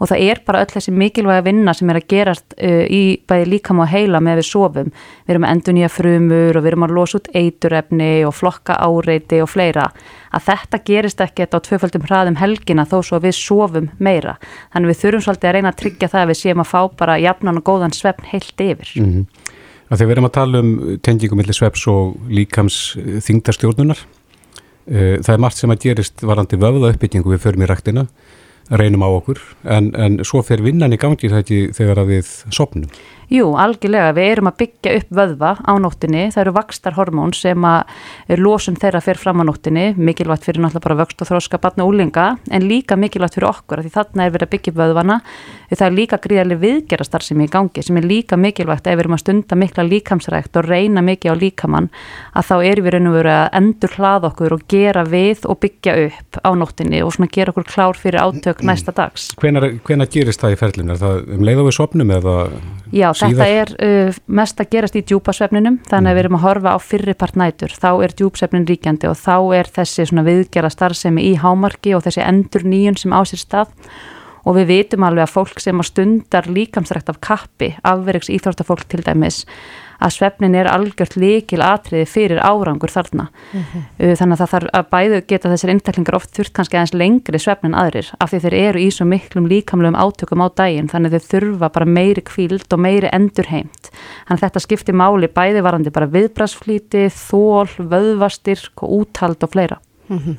[0.00, 3.48] og það er bara öll þessi mikilvæga vinna sem er að gerast uh, í bæði
[3.52, 4.92] líkam og heila með við sofum.
[5.26, 8.78] Við erum að endur nýja frumur og við erum að losa út eiturefni og flokka
[8.80, 9.90] áreiti og fleira.
[10.32, 14.38] Að þetta gerist ekkert á tvöföldum hraðum helgina þó svo við sofum meira.
[14.72, 17.20] Þannig við þurfum svolítið að reyna að tryggja það að við séum að fá bara
[17.20, 18.94] jafnan og góðan svefn heilt yfir.
[18.96, 19.26] Mm -hmm.
[19.90, 25.40] Þegar við erum að tala um tengingum millir sveps og líkams þingdarstjórnunar, uh, það er
[25.42, 28.06] margt sem að gerist varandi vöfða uppbyggingu við förum í ræktina
[28.70, 32.90] reynum á okkur en, en svo fer vinnan í gangi þetta þegar að við sopnum.
[33.30, 38.40] Jú, algjörlega, við erum að byggja upp vöðva á nóttinni, það eru vakstarhormón sem að
[38.40, 42.24] losum þeirra fyrir fram á nóttinni, mikilvægt fyrir náttúrulega bara vöxt og þróska batna úlinga,
[42.50, 45.18] en líka mikilvægt fyrir okkur, því þarna er verið að byggja upp vöðvana,
[45.70, 49.04] það er líka gríðarlega viðgerastar sem er í gangi, sem er líka mikilvægt ef við
[49.04, 51.88] erum að stunda mikla líkamsrækt og reyna mikið á líkamann,
[52.34, 55.62] að þá erum við raun og verið að endur hlað okkur og gera við og
[55.62, 59.30] byggja upp á nóttinni og svona gera okkur klár fyrir átök næsta dags.
[59.40, 60.94] Hvenar gerist það í ferlinu?
[60.94, 62.36] Er það um leið og við sopnum eða
[62.90, 63.30] Já, Síðar.
[63.30, 66.78] þetta er uh, mest að gerast í djúpasvefninum þannig að við erum að horfa á
[66.82, 71.94] fyrripart nætur þá er djúpsvefnin ríkjandi og þá er þessi svona viðgjara starfsemi í hámarki
[71.94, 73.76] og þessi endur nýjun sem á sér stað
[74.48, 79.04] og við vitum alveg að fólk sem að stundar líkamsrækt af kappi, afverings íþórtafólk til
[79.06, 79.44] dæmis
[80.00, 83.28] að svefnin er algjört líkil atriði fyrir árangur þarna.
[83.52, 84.16] Mm -hmm.
[84.18, 87.74] Þannig að það þarf að bæðu geta þessar intaklingar oft þurft kannski aðeins lengri svefnin
[87.74, 91.72] aðrir af því þeir eru í svo miklum líkamlegum átökum á daginn þannig þeir þurfa
[91.72, 93.90] bara meiri kvíld og meiri endurheimt.
[94.28, 99.80] Þannig að þetta skiptir máli bæði varandi bara viðbrasflíti, þól, vöðvastyrk og úthald og fleira.
[100.08, 100.36] Mm -hmm.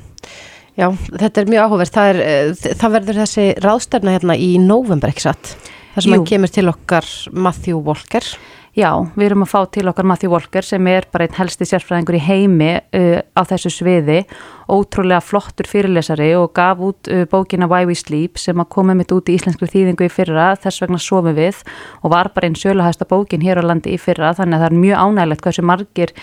[0.80, 1.92] Já, þetta er mjög áhugverð.
[1.92, 5.56] Það, eh, það verður þessi ráðstefna hérna í november, ekki satt?
[5.96, 8.24] Það sem kemur til okkar Matthew Walker.
[8.72, 12.16] Já, við erum að fá til okkar Matthew Walker sem er bara einn helsti sérfræðingur
[12.16, 14.22] í heimi uh, á þessu sviði
[14.72, 19.12] ótrúlega flottur fyrirlesari og gaf út uh, bókina Why We Sleep sem að koma mitt
[19.12, 20.52] út í íslensku þýðingu í fyrra.
[20.62, 21.62] Þess vegna sofum við
[22.02, 24.34] og var bara einn sjöluhæsta bókin hér á landi í fyrra.
[24.38, 26.16] Þannig að það er mjög ánægilegt hversu margir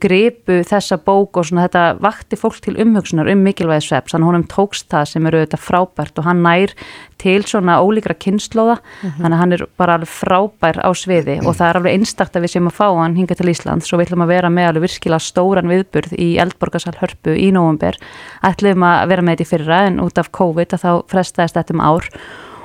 [0.00, 4.30] gripu þessa bók og svona þetta vakti fólk til umhugsunar um mikilvæði sveps, þannig að
[4.30, 6.72] honum tókst það sem eru þetta frábært og hann nær
[7.20, 9.20] til svona ólíkra kynnslóða mm -hmm.
[9.20, 12.50] þannig að hann er bara alveg frábær á sviði og það er alveg einstakta við
[12.50, 15.20] sem að fá hann hinga til Ísland, svo við ætlum að vera með alveg virkilega
[15.20, 17.52] stóran viðburð í Eldborgarsal Hörpu í
[17.84, 18.00] nógumber,
[18.44, 21.74] ætlum að vera með þetta í fyrra en út af COVID að þá frestaðist þetta
[21.74, 22.10] um ár.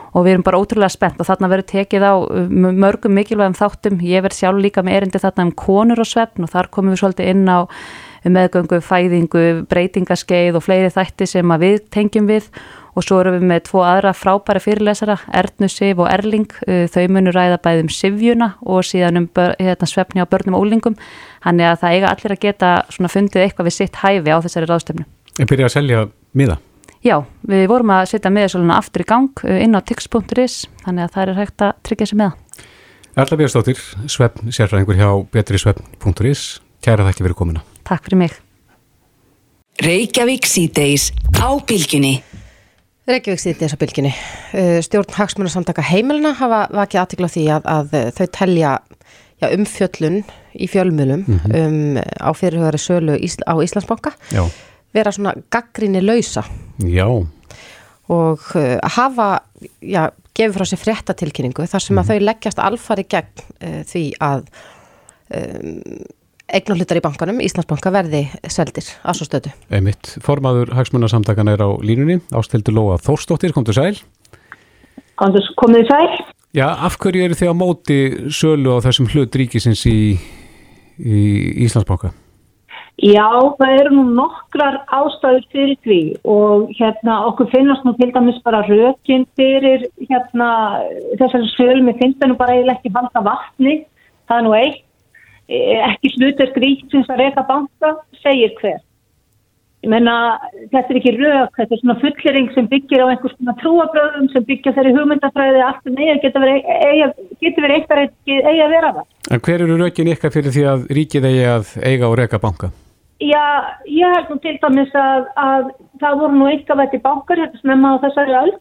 [0.09, 3.99] Og við erum bara ótrúlega spennt og þarna verður tekið á um, mörgum mikilvægum þáttum.
[4.01, 7.03] Ég verð sjálf líka með erindi þarna um konur og svefn og þar komum við
[7.03, 7.69] svolítið inn á
[8.25, 12.49] meðgöngu, fæðingu, breytingaskeið og fleiri þætti sem við tengjum við
[12.95, 17.05] og svo erum við með tvo aðra frábæri fyrirlesara, Erdnu Sif og Erling uh, þau
[17.15, 20.97] munur ræða bæðum Sivjuna og síðan um hérna, svefni á börnum og úlingum,
[21.45, 24.69] hann er að það eiga allir að geta fundið eitthvað við sitt hæfi á þessari
[24.69, 25.07] ráðstöfnu.
[25.39, 26.59] En byrja að selja miða?
[27.05, 31.13] Já, við vorum að setja miðasöluna aftur í gang uh, inn á tix.is þannig að
[31.15, 32.37] það er hægt að tryggja sig með.
[33.19, 37.63] Erla Björnstóttir, svefn sérfræðingur hjá betrisvefn.is Kæra þakki fyrir komina.
[37.87, 38.37] Takk fyrir mig.
[43.09, 44.13] Reykjavík síðdeis á bylginni.
[44.53, 48.77] Uh, stjórn Hagsmunarsamtaka heimilina hafa vakið aðtikla því að, að þau telja
[49.41, 51.59] já, umfjöllun í fjölmjölum mm -hmm.
[51.59, 54.13] um, á fyrirhugari sölu Ísla, á Íslandsbanka.
[54.33, 54.45] Já
[54.95, 56.43] vera svona gaggrinni lausa
[56.85, 57.05] Já
[58.09, 59.27] og uh, hafa,
[59.85, 61.99] já, gefið frá sér fréttatilkynningu þar sem mm.
[61.99, 62.09] að mhm.
[62.09, 64.47] þau leggjast alfari gegn uh, því að
[65.37, 65.99] um,
[66.53, 69.53] eignullutar í bankanum, Íslandsbanka verði seldir að svo stötu.
[69.73, 73.93] Einmitt, formaður hagsmunarsamtakan er á línunni Ástildur Lóa Þórstóttir, kom til sæl
[75.19, 76.07] Komið sæl?
[76.55, 77.99] Já, af hverju eru þið á móti
[78.33, 80.15] sölu á þessum hlut ríkisins í,
[80.97, 81.19] í
[81.67, 82.13] Íslandsbanka?
[82.99, 83.27] Já,
[83.59, 88.59] það eru nú nokkrar ástæður fyrir því og hérna okkur finnast nú til dæmis bara
[88.67, 90.49] rökinn fyrir hérna
[91.19, 93.75] þessari sögum, ég finnst það nú bara eiginlega ekki valda vatni,
[94.27, 94.83] það er nú eitt,
[95.49, 98.79] ekki slutur gríksins að reyka banka, segir hver.
[99.79, 100.13] Ég menna,
[100.73, 104.43] þetta er ekki rauk, þetta er svona fullering sem byggir á einhvers konar trúabröðum, sem
[104.49, 106.43] byggja þeirri hugmyndafræði, allt um eiga getur
[107.63, 109.07] verið eitthvað eiga að vera það.
[109.31, 112.73] En hver eru raukin ykkar fyrir því að ríkið eigi að eiga og reyka banka?
[113.23, 113.45] Já,
[113.87, 115.71] ég held nú til dæmis að, að
[116.03, 118.53] það voru nú eitthvað vært í bankar hérna snemma á þessari öll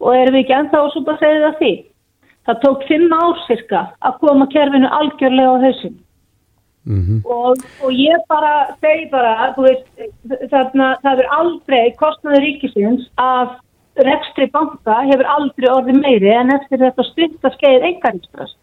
[0.00, 1.70] og erum við ekki ennþá að súpa segja það því.
[2.46, 6.00] Það tók fimm ár cirka að koma kerfinu algjörlega á hausinu.
[6.86, 7.20] Mm -hmm.
[7.26, 9.86] og, og ég bara segi bara veist,
[10.50, 13.56] þarna, það er aldrei kostnaður ríkisins af
[14.06, 18.58] rekstri banka hefur aldrei orðið meiri en eftir þetta að skeið engarekstrast.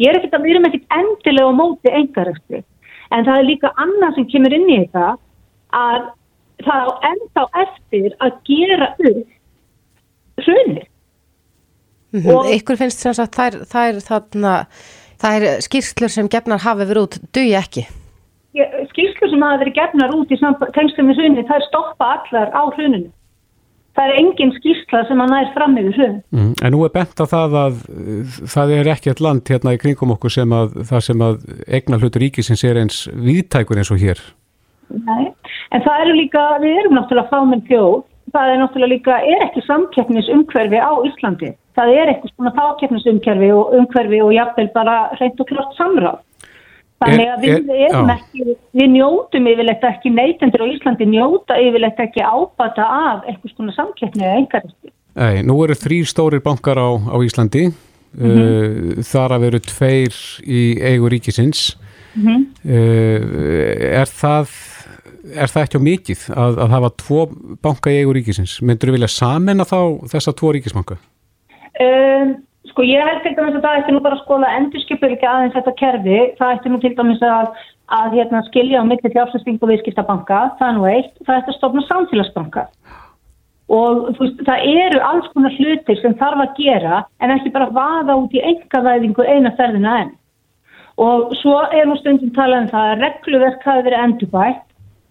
[0.00, 2.64] Ég er ekkert að við erum ekkert endilega á móti engarekstri
[3.10, 5.06] en það er líka annað sem kemur inn í þetta
[5.70, 6.00] að
[6.66, 10.84] það á enda eftir að gera upp hrunni.
[12.12, 12.50] Mm -hmm.
[12.56, 13.30] Ykkur finnst þess að
[15.20, 17.86] það er, skýrslur sem gefnar hafi verið út, duði ekki?
[18.90, 20.38] Skýrslur sem hafi verið gefnar út í
[20.74, 23.10] tengstum við hrunni, það er stoppa allar á hruninu.
[23.98, 26.18] Það er engin skýrsla sem að nær fram yfir hrun.
[26.30, 27.80] Mm, en nú er bent á það að
[28.54, 31.98] það er ekki ett land hérna í kringum okkur sem að það sem að egna
[31.98, 34.22] hlutur ríkisins er eins viðtækur eins og hér.
[34.90, 35.26] Nei,
[35.74, 37.98] en það eru líka, við erum náttúrulega fáminn þjóð,
[38.34, 43.78] það er náttúrulega líka, er ekki samkeppnisumhverfi á Íslandi það er eitthvað svona þákjörnusumkerfi og
[43.78, 46.20] umhverfi og jafnvel bara hreint og klart samráð.
[47.00, 52.00] Þannig að við, er, er, ekki, við njótum yfirleitt ekki neytendur og Íslandi njóta yfirleitt
[52.04, 54.90] ekki ábata af eitthvað svona samkeppni eða engarist.
[55.16, 59.00] Nei, nú eru þrý stórir bankar á, á Íslandi, mm -hmm.
[59.00, 61.76] þar að veru tveir í eigu ríkisins.
[62.14, 62.40] Mm -hmm.
[64.00, 64.52] er það...
[65.30, 67.20] Er það ekki á mikið að, að hafa tvo
[67.62, 68.62] banka í eigu ríkisins?
[68.62, 70.96] Myndur þú vilja samena þá þessa tvo ríkisbanka?
[71.80, 72.32] Um,
[72.68, 75.54] sko ég held til dæmis að það ætti nú bara að skoða endurskipur ekki aðeins
[75.56, 77.52] þetta kerfi, það ætti nú til dæmis að,
[77.96, 81.56] að hérna, skilja á milli fjárfæsting og viðskiptabanka, það er nú eitt, það ætti að
[81.56, 82.66] stofna samfélagsbanka.
[83.70, 88.16] Og veist, það eru alls konar hlutir sem þarf að gera en ekki bara vaða
[88.18, 90.10] út í engavæðingu eina ferðina enn.
[91.00, 94.66] Og svo er nú stundum talað um það að regluverk hafi verið endurbætt,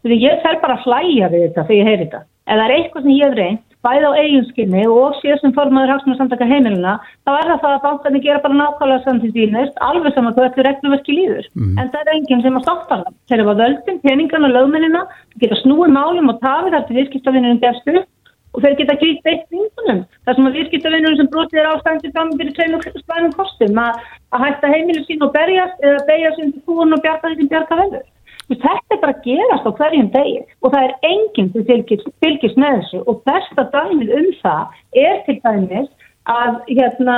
[0.05, 2.75] því ég fer bara að hlæja við þetta þegar ég heyri þetta, eða það er
[2.75, 7.31] eitthvað sem ég hef reynd bæði á eiginskinni og síðan sem formadur hagsmunarsamtaka heimilina, þá
[7.37, 10.67] er það það að bankarnir gera bara nákvæmlega samt til dýnist, alveg saman hvað þetta
[10.67, 11.45] regluverki líður.
[11.55, 11.73] Mm.
[11.79, 13.17] En það er enginn sem að stoppa það.
[13.31, 15.01] Þeir eru að völdin, peningarna, lögmennina,
[15.39, 17.95] geta snúið málum og tafið þar til viðskiptavinnunum gefstu
[18.49, 20.05] og þeir geta grýtt beitt vingunum.
[20.25, 23.93] Það sem að viðskiptavinnunum sem brotið er ástæðandi fram fyrir tveimur spænum kostum að,
[24.33, 26.31] að hætta heimilu sín og berjast eða beigja
[28.49, 32.55] Þetta er bara að gerast á hverjum degi og það er enginn sem fylgis, fylgis
[32.57, 35.89] með þessu og besta dæmið um það er til dæmis
[36.29, 37.17] að hérna,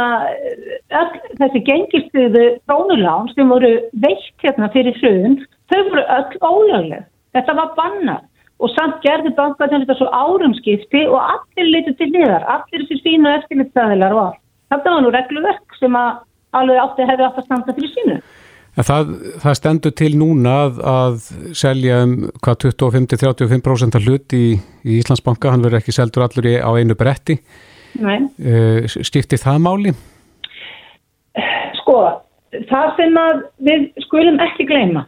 [1.39, 3.72] þessi gengistuðu trónulán sem voru
[4.04, 5.39] veikt hérna fyrir hrun,
[5.72, 7.08] þau voru öll ólögleg.
[7.36, 8.22] Þetta var bannar
[8.62, 13.32] og samt gerði bankarnir þetta svo árumskipti og allir litur til niðar, allir þessi sínu
[13.39, 14.39] eftirlitstæðilar allt.
[14.72, 16.22] Þetta var nú regluverk sem að
[16.60, 18.20] alveg átti hefði átt að standa fyrir sínu.
[18.80, 19.10] En það,
[19.44, 21.16] það stendur til núna að, að
[21.60, 24.46] selja um hvað 25-35% af hlut í,
[24.88, 27.36] í Íslandsbanka, hann verður ekki seldur allur í, á einu bretti.
[28.00, 28.30] Nei.
[28.40, 29.94] Uh, Stiftir það máli?
[31.82, 31.98] Sko,
[32.70, 33.20] það sem
[33.68, 35.06] við skulum ekki gleyma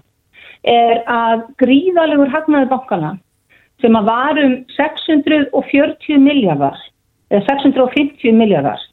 [0.67, 3.13] er að gríðalegur hagnaði bankana
[3.83, 6.75] sem að varum 640 miljardar,
[7.31, 8.83] eða 650 miljardar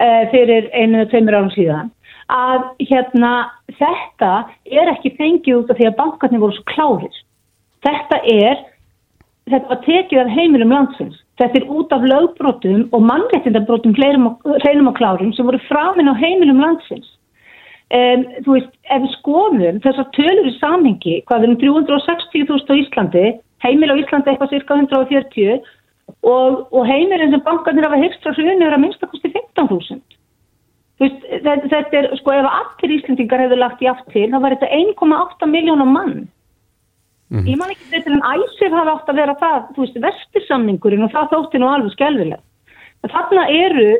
[0.00, 1.92] uh, fyrir einu-tveimur árum síðan
[2.32, 3.32] að hérna,
[3.78, 4.32] þetta
[4.66, 7.20] er ekki fengið út af því að bankarnir voru svo klárir.
[7.86, 8.62] Þetta er,
[9.50, 11.20] þetta var tekið af heimilum landsins.
[11.38, 16.62] Þetta er út af lögbrotum og mannrettindabrotum hreinum og klárum sem voru framinn á heimilum
[16.64, 17.12] landsins.
[17.94, 22.74] Um, þú veist, ef við skoðum þessar tölur í samhengi, hvað er um 360.000 á
[22.82, 23.26] Íslandi,
[23.62, 25.60] heimil á Íslandi eitthvað cirka 140
[26.26, 30.02] og, og heimilin sem bankarnir hafa hefst frá hrjunu er að minnstakosti 15.000.
[31.02, 34.68] Veist, þetta er, sko, ef allir Íslandingar hefur lagt í aft til, þá var þetta
[34.78, 36.14] 1,8 miljónum mann.
[37.28, 37.48] Mm -hmm.
[37.50, 41.12] Ég man ekki þetta en æsir hafa átt að vera það, þú veist, vestursamningurinn og
[41.12, 42.40] það þótti nú alveg skjálfilega.
[43.06, 43.90] Þarna eru,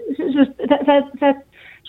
[0.71, 1.35] þetta,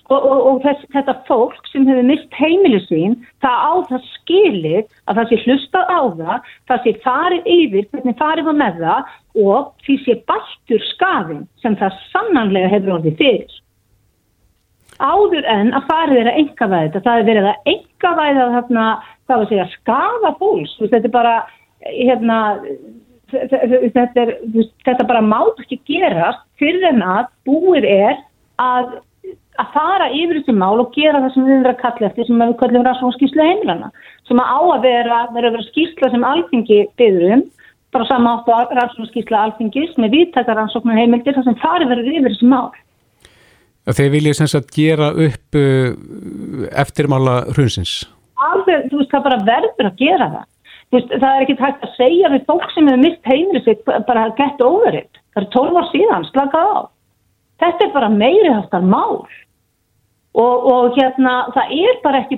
[0.02, 4.84] sko, og, og þess, þetta fólk sem hefur mist heimilu sín, það á það skilir
[5.08, 9.16] að það sé hlustað á það, það sé farið yfir, hvernig farið var með það
[9.48, 13.58] og því sé bættur skafin sem það sannanlega hefur orðið fyrir
[15.00, 17.04] áður en að farið er að enga væða þetta.
[17.08, 18.86] Það er verið að enga væða þarna,
[19.28, 20.78] það var að segja, skafa fólks.
[20.84, 21.34] Þetta er bara,
[21.88, 22.38] hérna,
[23.34, 24.34] þetta, er,
[24.88, 28.24] þetta bara má ekki gerast fyrir en að búið er
[28.64, 28.96] að,
[29.62, 32.42] að fara yfir þessi mál og gera það sem við erum að kalla eftir, sem
[32.42, 33.92] við kallum rannsóknskísla heimilana.
[34.28, 37.48] Sem að á að vera, vera að vera skísla sem alþengi byggður um
[37.94, 42.50] bara sama áttu rannsóknarskísla alþingis með viðtækar rannsóknar heimildir þar sem farið verður yfir þessi
[42.52, 42.68] mál.
[43.88, 45.96] Þeir viljið sem sagt gera upp uh,
[46.76, 48.02] eftirmála hrunsins?
[48.44, 50.46] Alveg, þú veist, það bara verður að gera það.
[50.96, 54.28] Veist, það er ekki hægt að segja við fólk sem hefur mist heimilið sitt bara
[54.38, 55.10] gett overinn.
[55.36, 56.80] Það er 12 ár síðan, slakað á.
[57.64, 59.26] Þetta er bara meiri haftar mál
[60.38, 62.38] og, og hérna það er bara ekki,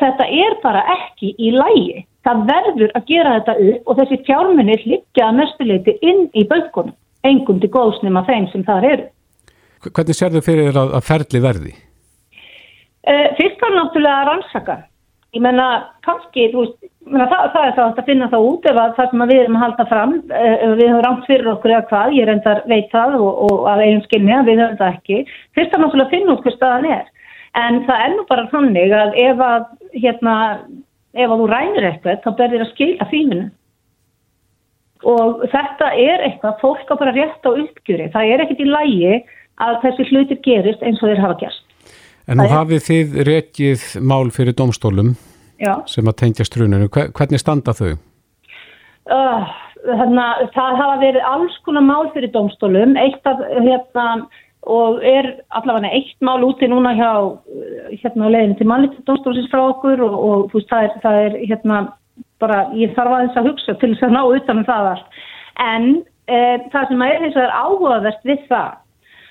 [0.00, 2.06] þetta er bara ekki í lægi.
[2.26, 6.96] Það verður að gera þetta upp og þessi fjármunni liggja að mestuleiti inn í baukunum,
[7.28, 9.06] engum til góðsnum af þeim sem það eru.
[9.84, 11.74] Hvernig sér þau fyrir þér að, að ferli verði?
[13.08, 14.78] Uh, fyrst var náttúrulega að rannsaka.
[15.36, 15.66] Ég menna,
[16.06, 19.10] kannski, þú veist, menna, það, það er það að finna það út ef að það
[19.12, 22.28] sem við erum að halda fram, uh, við höfum rámt fyrir okkur eða hvað, ég
[22.28, 25.20] reyndar veit það og, og að eigin skilni að við höfum það ekki.
[25.56, 27.06] Fyrst er náttúrulega að finna út hvað staðan er.
[27.58, 30.34] En það er nú bara þannig að ef að, hérna,
[31.16, 33.48] ef að þú rænir eitthvað, þá berðir að skilja fífinu.
[35.08, 38.08] Og þetta er eitthvað, fólk á bara rétt á uppgjöri.
[38.14, 39.18] Það er ekkit í lægi
[39.64, 41.64] að þessi hlutir gerist eins og þeir hafa gerst.
[42.28, 45.14] En nú hafið þið rekið mál fyrir domstólum
[45.58, 45.78] Já.
[45.88, 46.90] sem að tengja struninu.
[46.92, 47.94] Hvernig standa þau?
[49.08, 49.46] Uh,
[49.86, 54.08] þarna, það hafa verið alls konar mál fyrir domstólum, eitt af hérna
[54.68, 57.12] og er allavega eitt mál úti núna hjá
[58.02, 61.20] hérna á leiðinu til mannlítið domstólsins frá okkur og, og þú veist það er, það
[61.22, 61.78] er hérna
[62.42, 65.22] bara ég þarf aðeins að hugsa til þess að ná utanum það allt.
[65.62, 65.88] En
[66.28, 66.40] e,
[66.74, 68.76] það sem er þess að er áhugavert við það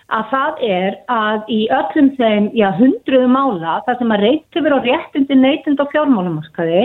[0.07, 4.75] að það er að í öllum þeim, já, hundruðu mála, það sem að reynt hefur
[4.75, 6.83] á réttindi neytind og fjármálamarkaði,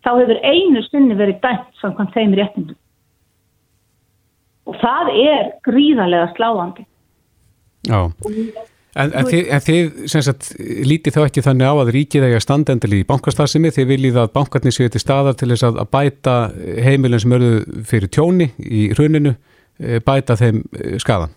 [0.00, 2.78] þá hefur einu stunni verið dæmt samkvæmt þeim réttindum.
[4.70, 6.86] Og það er gríðarlega sláandi.
[7.88, 10.50] Já, en, en þið, en þið sagt,
[10.88, 14.76] lítið þá ekki þannig á að ríkið eða standendali í bankastasimi, þið viljið að bankarnir
[14.76, 16.38] séu til staðar til þess að bæta
[16.86, 17.52] heimilin sem eru
[17.88, 19.36] fyrir tjóni í hruninu,
[19.80, 21.36] eh, bæta þeim eh, skadan.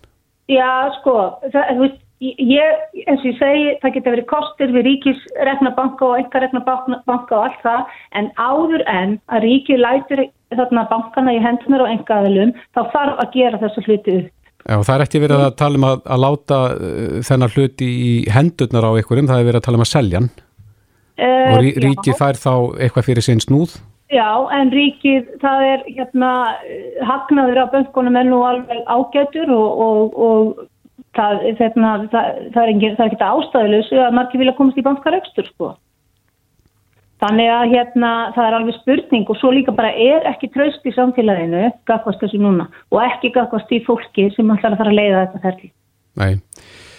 [0.54, 1.18] Já, sko,
[1.54, 6.08] það, þú veist, ég, eins og ég segi, það getur verið kostir við ríkisregna banka
[6.08, 11.42] og einhverregna banka og allt það, en áður en að ríkið lætur þarna bankana í
[11.44, 14.32] hendunar og engaðilum, þá þarf að gera þessu hluti upp.
[14.64, 18.12] Já, það er ekki verið að tala um að, að láta uh, þennar hluti í
[18.32, 20.30] hendurnar á einhverjum, það er verið að tala um að selja hann
[21.20, 22.54] uh, og rí, ríkið fær þá
[22.86, 23.76] eitthvað fyrir sinn snúð.
[24.14, 26.32] Já, en ríkið, það er hérna,
[27.08, 30.68] hagnaður á böngunum er nú alveg ágætur og, og, og
[31.18, 32.74] það, hérna, það, það er
[33.08, 35.72] ekki ástæðilegs að margir vilja komast í bankaraukstur, sko.
[37.24, 40.94] Þannig að hérna, það er alveg spurning og svo líka bara er ekki tröst í
[40.94, 45.22] samfélaginu, gafast þessu núna, og ekki gafast í fólki sem ætlar að fara að leiða
[45.22, 45.70] þetta ferli.
[46.20, 46.34] Nei.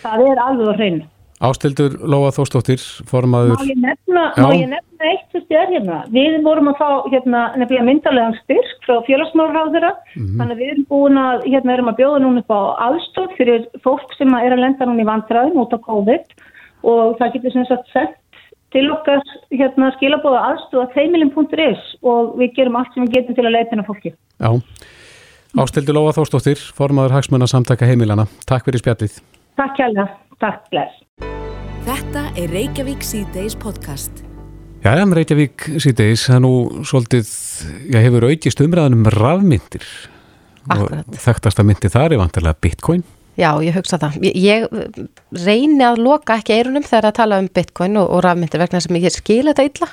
[0.02, 1.04] Það er alveg á hreinu.
[1.44, 3.58] Ástildur Lóa Þórstóttir, formaður...
[3.60, 5.98] Má ég nefna, má ég nefna eitt sem stjær hérna?
[6.14, 10.38] Við vorum að fá hérna, nefnilega myndarlegan styrk frá félagsmálaráðura, mm -hmm.
[10.40, 13.68] þannig að við erum búin að, hérna erum að bjóða núna upp á aðstótt fyrir
[13.84, 16.24] fólk sem er að lenda núna í vandræðum út á COVID
[16.94, 18.18] og það getur sem sagt sett
[18.74, 23.56] til okkar hérna skilabóða aðstóða þeimilin.is og við gerum allt sem við getum til að
[23.56, 24.14] leita hennar fólki.
[24.40, 24.50] Já,
[25.54, 28.26] Ástildur Lóa Þórstóttir, formaður hagsmunna samtaka heimilana.
[28.48, 29.20] Takk fyrir spjallið.
[29.54, 30.08] Takk hjálpa.
[30.42, 30.94] Takk, bless.
[31.86, 34.24] Þetta er Reykjavík C-Days podcast.
[34.82, 37.30] Já, en Reykjavík C-Days, það er nú svolítið,
[37.92, 39.86] já, hefur aukist umræðanum rafmyndir.
[40.66, 41.06] Akkurat.
[41.06, 43.04] Og þekktasta myndi þar er vantilega Bitcoin.
[43.38, 44.18] Já, ég hugsa það.
[44.26, 48.62] Ég, ég reyni að loka ekki eirunum þegar að tala um Bitcoin og, og rafmyndir
[48.62, 49.90] vegna sem ég skil þetta illa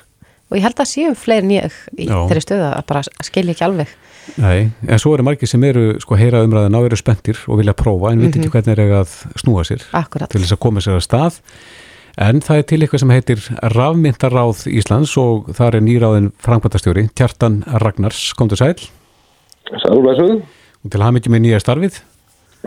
[0.52, 2.18] og ég held að séum fleiri en ég í Já.
[2.28, 3.94] þeirri stöðu að bara skilja ekki alveg.
[4.38, 7.74] Nei, en svo eru margir sem eru sko heyra umræðan á eru spenntir og vilja
[7.74, 8.26] prófa en mm -hmm.
[8.26, 9.10] veit ekki hvernig er að
[9.40, 10.30] snúa sér Akkurat.
[10.30, 11.40] til þess að koma sér að stað
[12.18, 17.64] en það er til eitthvað sem heitir Rafmyndaráð Íslands og það er nýráðin framkvæmtastjóri Kjartan
[17.66, 18.78] Ragnars, komdu sæl
[19.72, 20.42] Sælvæsuð
[20.84, 22.02] og til hafmyggjum með nýja starfið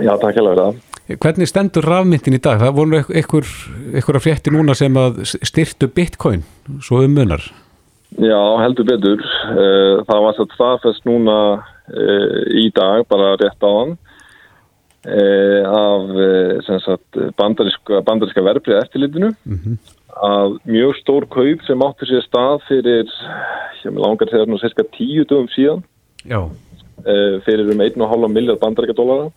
[0.02, 0.74] Já, takk hjá það
[1.20, 2.58] Hvernig stendur rafmyndin í dag?
[2.58, 3.44] Það voru einhver,
[3.92, 6.44] einhver að frétti núna sem að styrtu bitcoin
[6.80, 7.44] svo um munar
[8.22, 9.22] Já, heldur betur.
[9.50, 11.36] Eh, Það var satt staðfest núna
[11.90, 13.96] eh, í dag, bara rétt á hann,
[15.04, 19.32] af eh, sem sagt, bandaríska, bandaríska verbrið eftirlitinu.
[20.14, 23.10] Að mjög stór kaup sem átti sér stað fyrir,
[23.82, 25.82] ég langar þegar nú sérska tíu dögum síðan,
[26.24, 26.38] Já,
[27.44, 29.32] fyrir um 1,5 miljard bandaríka dólara.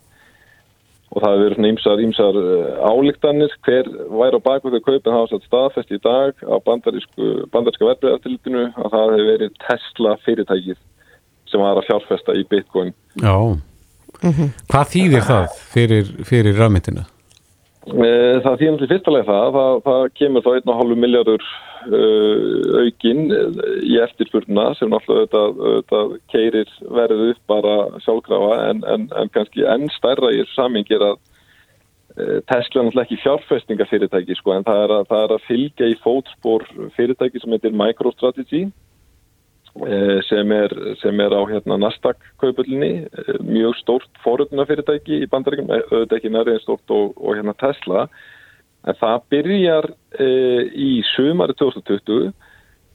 [1.18, 2.36] Og það hefur verið svona ýmsar, ýmsar
[2.92, 3.88] álíktanir hver
[4.20, 8.68] væri á baku þau kaup en það var satt staðfest í dag á bandaríska verbreyðartildinu
[8.76, 10.78] að það hefur verið Tesla fyrirtækið
[11.48, 12.94] sem var að fjárfesta í Bitcoin.
[13.18, 13.34] já
[14.68, 17.06] Hvað þýðir það fyrir, fyrir rafmyndina?
[17.88, 21.44] Eh, Það til fyrsta leið það, það, það kemur þá 1,5 miljardur
[21.88, 23.32] aukinn
[23.86, 29.88] í eftirspurna sem náttúrulega auðvitað keirir verið upp bara sjálfkrafa en, en, en kannski enn
[29.96, 34.96] stærra í þessu samingir að uh, Tesla er náttúrulega ekki fjárfestingafyrirtæki sko en það er,
[34.98, 36.68] að, það er að fylgja í fótspór
[36.98, 43.78] fyrirtæki sem heitir MicroStrategy uh, sem er, sem er á hérna Nasdaq kaupullinni, uh, mjög
[43.84, 48.10] stórt fóröldunafyrirtæki í bandaríkjum, auðvitað ekki nærið stórt og, og hérna Tesla
[48.88, 50.28] En það byrjar e,
[50.72, 52.32] í sumari 2020,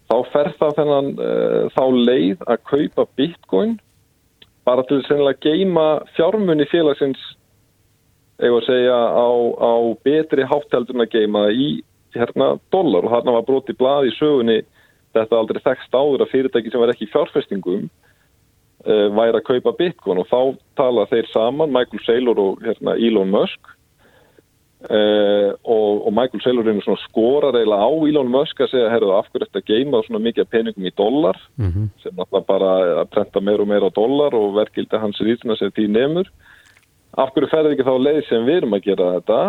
[0.08, 1.30] þá fer það þennan e,
[1.74, 3.76] þá leið að kaupa bitcoin
[4.64, 5.86] bara til að geima
[6.16, 7.20] fjármunni félagsins
[8.42, 9.28] eða að segja á,
[9.58, 9.74] á
[10.06, 11.82] betri hátteldurna geima í
[12.14, 14.62] hérna dólar og þarna var broti blað í sögunni
[15.12, 19.76] þetta aldrei þekst áður að fyrirtæki sem var ekki í fjárfestingum e, væri að kaupa
[19.76, 20.22] bitcoin.
[20.22, 20.40] Og þá
[20.80, 23.74] tala þeir saman, Michael Saylor og hérna, Elon Musk
[24.82, 29.46] Uh, og, og Michael Saylor skorar eiginlega á Elon Musk að segja herruðu af hverju
[29.46, 31.86] þetta geima svona mikið peningum í dollar mm -hmm.
[32.02, 32.70] sem náttúrulega bara
[33.02, 36.32] að prenta meir og meir á dollar og verkildi hans rýtuna sem því nefnur
[37.14, 39.40] af hverju ferði ekki þá leið sem við erum að gera þetta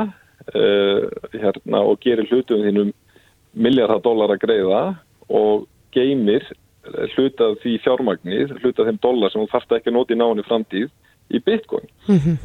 [0.54, 1.02] uh,
[1.34, 2.94] hérna, og gerir hlutum þínum
[3.54, 4.96] miljardar dollar að greiða
[5.30, 6.46] og geimir
[7.16, 10.90] hlutað því fjármagnir hlutað þeim dollar sem þú þarfst ekki að nota í náni framtíð
[11.34, 12.38] í bitcoin mm -hmm.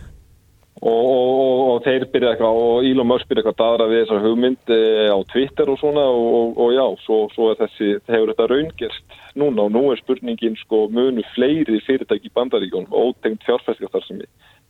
[0.79, 4.73] Og, og, og þeir byrja eitthvað og Elon Musk byrja eitthvað aðra við þessar hugmynd
[4.75, 9.17] eh, á Twitter og svona og, og já, svo, svo er þessi, hefur þetta raungerst
[9.39, 14.23] núna og nú er spurningin sko munu fleiri fyrirtæki í bandaríkjón ótengt fjárfæstikastar sem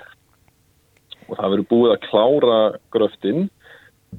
[1.29, 2.59] Og það verið búið að klára
[2.91, 3.39] gröftin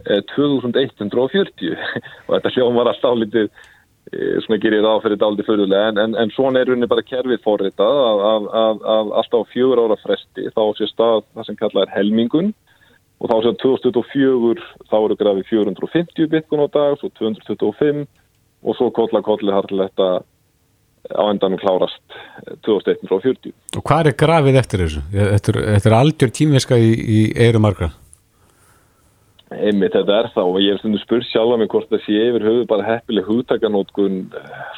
[0.09, 1.77] eh, 2140
[2.25, 6.13] og þetta hljóðum var alltaf lítið eh, svona gerir það áferðið aldrei fyrirlega en, en,
[6.17, 10.43] en svona er rauninni bara kerfið forritað að, að, að, að alltaf fjögur ára fresti
[10.49, 12.49] þá sé stað það sem kallað er helmingun
[13.23, 18.05] og þá séum 2024 þá eru grafið 450 bitkun á dag, svo 225
[18.63, 20.11] og svo kolla kolli hartiletta
[21.11, 22.03] á endanum klárast
[22.67, 23.55] 2140.
[23.79, 25.03] Og hvað er grafið eftir þessu?
[25.15, 27.93] Þetta er algjör tímveska í, í eiru margra?
[29.53, 32.21] Einmitt, þetta er þá og ég er stundu spurt sjálf að mig hvort það sé
[32.29, 34.23] yfir höfu bara heppileg hugtakanótkun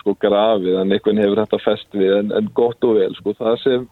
[0.00, 3.60] sko grafið en einhvern hefur þetta fest við en, en gott og vel sko það
[3.62, 3.84] sem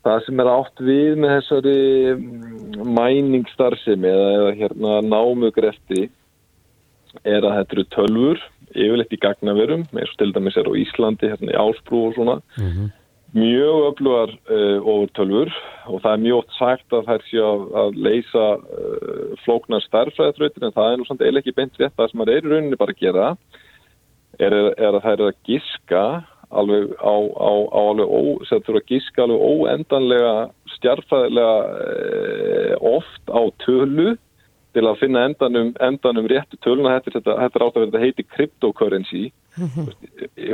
[0.00, 1.80] Það sem er átt við með þessari
[2.14, 6.06] mm, mæningstarsimi eða, eða hérna námugrefti
[7.26, 8.40] er að þetta eru tölfur,
[8.70, 12.38] yfirleitt í gagnaverum, eins og til dæmis er á Íslandi, hérna í Ásbrú og svona,
[12.56, 12.88] mm -hmm.
[13.34, 15.50] mjög öflugar uh, ofur tölfur
[15.86, 19.82] og það er mjög oft sagt að það er sér að, að leysa uh, flóknar
[19.84, 22.50] starfræðatröytir en það er nú samt eiginlega ekki beint rétt það sem það er í
[22.50, 23.36] rauninni bara að gera,
[24.38, 26.04] er, er að það er að giska
[26.50, 30.34] alveg á, á, á alveg ó, sem þurfa að gíska alveg óendanlega
[30.76, 34.16] stjarfæðilega e, oft á tölu
[34.74, 36.96] til að finna endanum, endanum réttu töluna.
[36.98, 39.22] Þetta, þetta, þetta er átt að þetta heiti cryptocurrency.
[39.58, 39.86] Mm -hmm.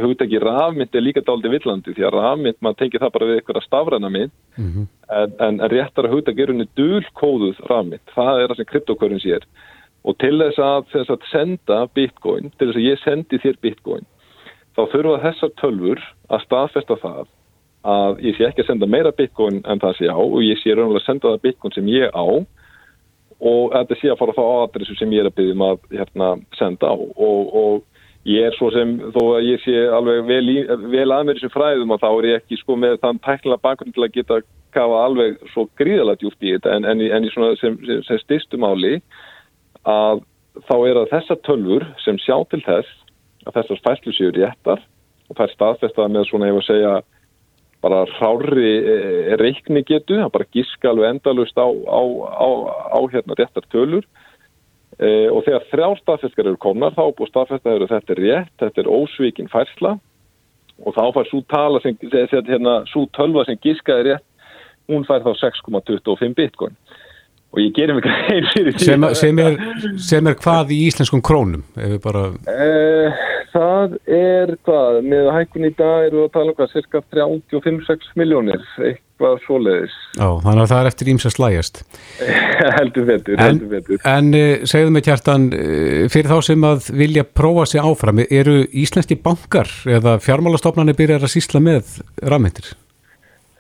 [0.03, 3.67] hugtæki rafmynd er líka dáliti villandi því að rafmynd, maður tengir það bara við eitthvað
[3.67, 4.33] stafræna mynd.
[4.57, 4.87] Mm -hmm.
[5.21, 9.45] en, en réttar að hugtæki er unni dulkóðuð rafmynd, það er það sem cryptocurrency er.
[10.05, 14.07] Og til þess að, þess að senda bitcoin, til þess að ég sendi þér bitcoin
[14.77, 17.25] þá þurfa þessar tölfur að staðfesta það
[17.87, 20.75] að ég sé ekki að senda meira bitcoin en það sé á og ég sé
[20.75, 22.27] raunverulega að senda það bitcoin sem ég á
[23.37, 25.79] og þetta sé að fara þá á adressu sem ég er að byggja um að
[25.93, 26.95] hérna, senda á.
[26.97, 30.59] Og, og ég er svo sem þó að ég sé alveg vel, í,
[30.93, 33.97] vel að mér þessum fræðum og þá er ég ekki sko með þann tækla bakgrunn
[33.97, 34.41] til að geta
[34.77, 36.79] kafa alveg svo gríðalegt júft í þetta.
[36.79, 38.97] En, en, en í svona sem, sem, sem styrstum áli
[39.87, 40.25] að
[40.65, 43.03] þá er að þessar tölfur sem sjá til þess
[43.47, 44.83] að þessar fæslu séu réttar
[45.27, 46.93] og það er staðfestað með svona, ég var að segja,
[47.85, 52.49] bara rári e, reikni getu, það bara gíska alveg endalust á, á, á,
[52.97, 54.07] á hérna réttar tölur
[54.99, 58.83] e, og þegar þrjár staðfestkar eru komnar þá búið staðfestað að þetta er rétt, þetta
[58.83, 59.97] er ósvíkin færsla
[60.85, 64.27] og þá fær svo tala sem, hérna, svo tölva sem gískaði rétt,
[64.91, 66.77] hún fær þá 6,25 bitcoin.
[67.55, 69.57] Og ég gerir mig grein fyrir því sem, sem, er,
[70.03, 71.65] sem er hvað í íslenskum krónum
[72.05, 72.29] bara...
[72.53, 73.25] eh,
[73.57, 78.65] það er hvað með hækkun í dag eru að tala um hvað cirka 35-6 miljónir
[78.83, 79.97] eitthvað svoleiðis.
[80.19, 81.83] Já, þannig að það er eftir íms að slæjast
[82.79, 83.61] heldur betur, en,
[84.13, 88.59] en uh, segðu mig kjartan uh, fyrir þá sem að vilja prófa sig áfram eru
[88.85, 92.75] íslenski bankar eða fjármálastofnarnir byrjar að sísla með rafmyndir?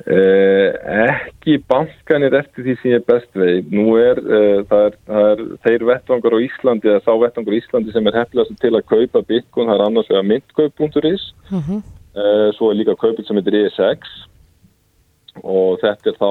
[0.05, 0.77] Uh,
[1.09, 5.41] ekki bankanir eftir því sem ég best vei nú er, uh, það er, það er
[5.65, 9.23] þeir vettvangar á Íslandi eða þá vettvangar á Íslandi sem er hefðilegast til að kaupa
[9.31, 11.81] bitcoin, það er annars vegar myndkaup.is uh -huh.
[12.59, 14.13] svo er líka kaupið sem heitir ESX
[15.45, 16.31] og þetta er þá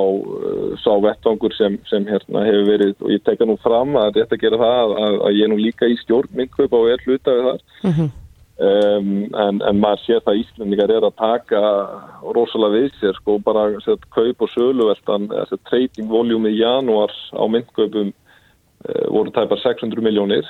[0.82, 4.62] sá vettvangur sem, sem hérna hefur verið og ég tekka nú fram að þetta gera
[4.62, 7.62] það að, að ég nú líka í stjórn myndkaup og er hluta við þar.
[7.84, 8.10] -huh.
[8.56, 11.60] Um, en, en maður sé það Íslandingar er að taka
[12.24, 15.26] rosalega við sér sko bara set, kaup og söluveldan
[15.68, 20.48] trading voljúmi í janúar á myndkaupum uh, voru tæpar 600 miljónir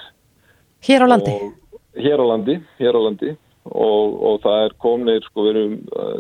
[0.86, 1.34] Hér á landi?
[1.98, 3.34] Hér á landi, hér á landi
[3.66, 5.76] og, og það er komnir sko við erum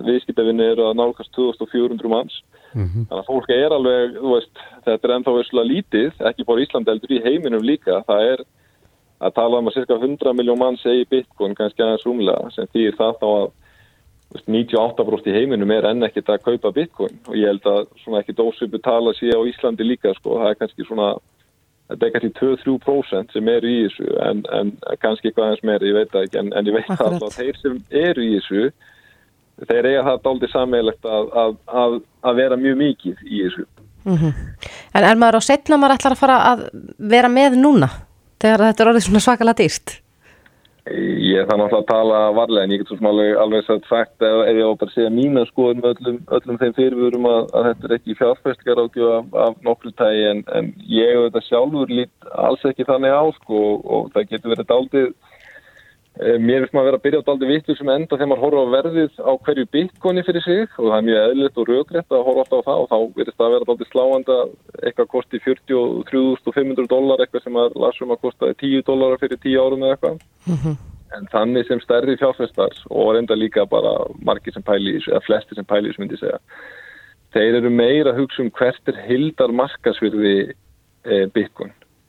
[0.09, 2.41] viðskiptefinni eru að nálgast 2400 manns
[2.73, 3.05] mm -hmm.
[3.11, 7.13] þannig að fólk er alveg, veist þetta er ennþá verslega lítið, ekki bara Íslandi heldur
[7.13, 8.45] í heiminum líka, það er
[9.23, 12.97] að tala um að cirka 100 miljón mann segi bitcoin kannski aðeins rúmlega sem þýðir
[12.99, 13.53] það þá að
[14.49, 18.35] 98% í heiminum er enn ekkit að kaupa bitcoin og ég held að svona ekki
[18.35, 21.13] dósipu tala síðan á Íslandi líka sko, það er kannski svona
[21.89, 25.97] þetta er kannski 2-3% sem eru í þessu en, en kannski eitthvað aðeins meira, ég
[25.99, 27.21] veit ekki en, en ég veit Akkurat.
[27.21, 28.65] að þeir sem eru í þessu
[29.69, 33.67] þeir eiga það dálítið sammeilegt að, að, að, að vera mjög mikið í þessu
[34.03, 34.33] mm -hmm.
[34.95, 37.89] En er maður á setna maður ætlar að fara að vera með núna?
[38.41, 39.99] Þegar þetta er orðið svona svakalega dýrt?
[40.85, 44.67] Ég þannig að tala varlega en ég get svo smálega alveg sagt ef, ef ég
[44.69, 48.81] á að segja mína skoðum öllum, öllum þeim fyrirvörum að, að þetta er ekki fjárfæstikar
[48.83, 53.17] ágjöf af, af nokkru tægi en, en ég og þetta sjálfur lít alls ekki þannig
[53.17, 55.09] á sko og, það getur verið daldið
[56.15, 58.61] mér finnst maður að vera að byrja á daldi vittur sem enda þegar maður horfa
[58.63, 62.23] á verðið á hverju bitcoini fyrir sig og það er mjög eðlitt og raugrætt að
[62.27, 64.37] horfa alltaf á það og þá verðist það að vera daldi sláanda
[64.79, 69.83] eitthvað kosti 43.500 dólar eitthvað sem að lasum að kosta 10 dólar fyrir 10 árum
[69.83, 70.79] eða eitthvað mm -hmm.
[71.17, 73.93] en þannig sem stærri fjárfestar og reynda líka bara
[74.23, 76.39] margir sem pæli eða flesti sem pæli sem myndi segja
[77.35, 80.55] þeir eru meira að hugsa um hvert er hildar markasvirði
[81.03, 81.27] eh,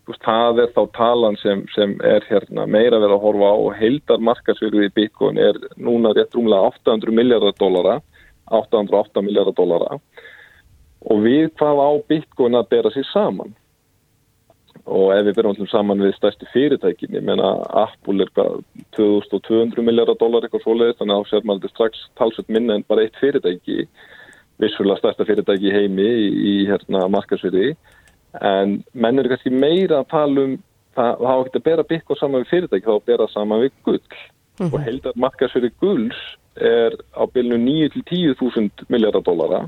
[0.07, 3.73] bitcoin það er þá talan sem, sem er hérna, meira verið að horfa á og
[3.75, 7.97] heildar markasverfið í Bitcoin er núna rétt rúmlega 800 miljardar dólara
[8.55, 9.99] 808 miljardar dólara
[11.11, 13.51] og við hvað á Bitcoin að bera sér saman?
[14.87, 18.61] Og ef við allum saman við stærsti fyrirtækinni, menna Apple er hvað
[18.95, 23.19] 2200 miljardar dólar eitthvað svoleiðist, þannig að sér maður strax talsveit minna en bara eitt
[23.19, 23.89] fyrirtæki
[24.63, 27.75] vissulega stærsta fyrirtæki heimi í, í hérna, markasverfið
[28.41, 30.57] en menn eru kannski meira að tala um
[30.97, 33.72] það hafa ekkert að bera bygg og saman við fyrirtæki þá að bera saman við
[33.84, 34.01] gull.
[34.57, 34.72] Mm -hmm.
[34.72, 36.20] og heldar markasverði gulls
[36.57, 39.66] er á bylnu 9-10.000 miljardar dólara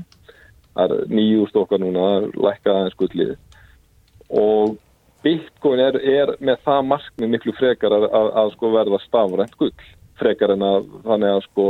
[0.79, 3.35] það er nýju stokkar núna lækka aðeins gullið.
[4.29, 4.77] Og
[5.23, 9.73] Bitcoin er, er með það markmið miklu frekar að, að, að sko verða stafrænt gull.
[10.19, 11.67] Frekar en að þannig að sko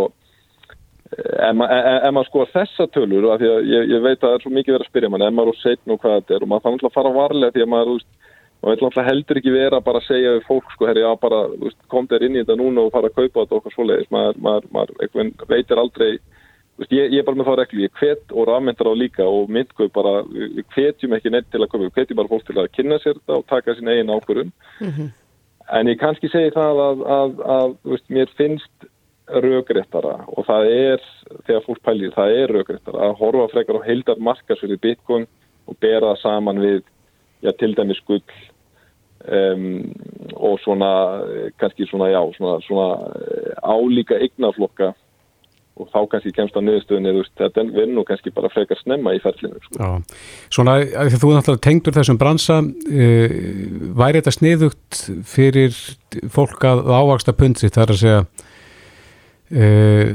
[1.17, 4.51] ef maður skoðar þessa tölur af því að ég, ég veit að það er svo
[4.53, 6.65] mikið verið að spyrja mann ef maður er setn og hvað þetta er og maður
[6.67, 8.03] þannig að fara varlega því að maður,
[8.61, 11.39] maður vil heldur ekki vera bara að segja við fólk sko, herri, já bara
[11.89, 14.69] kom þér inn í þetta núna og fara að kaupa þetta okkar svoleiðis maður, maður,
[14.75, 18.91] maður veitir aldrei veist, ég, ég er bara með þá reglu, ég hvet og rafmyndar
[18.91, 22.33] á líka og myndkaup bara við hvetjum ekki neitt til að kaupa, við hvetjum bara
[22.35, 25.09] fólk til að kynna sér þetta og taka sín eigin ákvörun mm -hmm.
[25.79, 28.88] en ég kannski segi það að, að, að veist, mér finnst
[29.29, 31.03] raugréttara og það er,
[31.47, 35.27] þegar fólk pælir, það er raugréttara að horfa frekar á heildar markasverði bitcoin
[35.69, 36.79] og bera það saman við,
[37.45, 38.23] já, til dæmis gull
[39.27, 39.67] um,
[40.33, 40.93] og svona,
[41.61, 44.93] kannski svona, já, svona, svona eh, álíka eignaflokka
[45.79, 49.61] og þá kannski kemst á nöðustöðunni, þetta verður nú kannski bara frekar snemma í ferlinu.
[49.63, 49.77] Sko.
[49.79, 50.17] Já,
[50.51, 53.39] svona, þegar þú náttúrulega tengdur þessum bransa, uh,
[54.01, 55.79] væri þetta sniðugt fyrir
[56.33, 58.21] fólk að ávaksta pundsitt, það er að segja
[59.49, 60.09] Uh,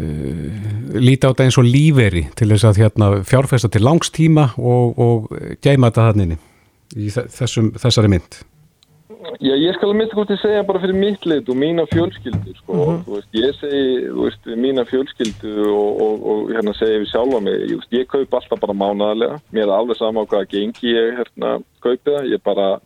[0.95, 5.33] líti á þetta eins og líferi til þess að hérna, fjárfesta til langstíma og, og
[5.59, 6.37] gæma þetta hann inni
[6.95, 8.45] í þessum, þessari mynd
[9.41, 12.55] Já, ég skal að mynda hvort ég segja bara fyrir mitt lit og mína fjölskyldu
[12.61, 12.73] sko.
[12.75, 12.97] mhm.
[13.01, 13.15] -huh.
[13.15, 17.55] veist, ég segi, þú veist, mína fjölskyldu og, og, og hérna segja við sjálfa mig,
[17.55, 21.17] ég, veist, ég kaup alltaf bara mánaðarlega, mér er alveg sama á hvaða gengi ég
[21.19, 22.81] hérna kaupi það, ég bara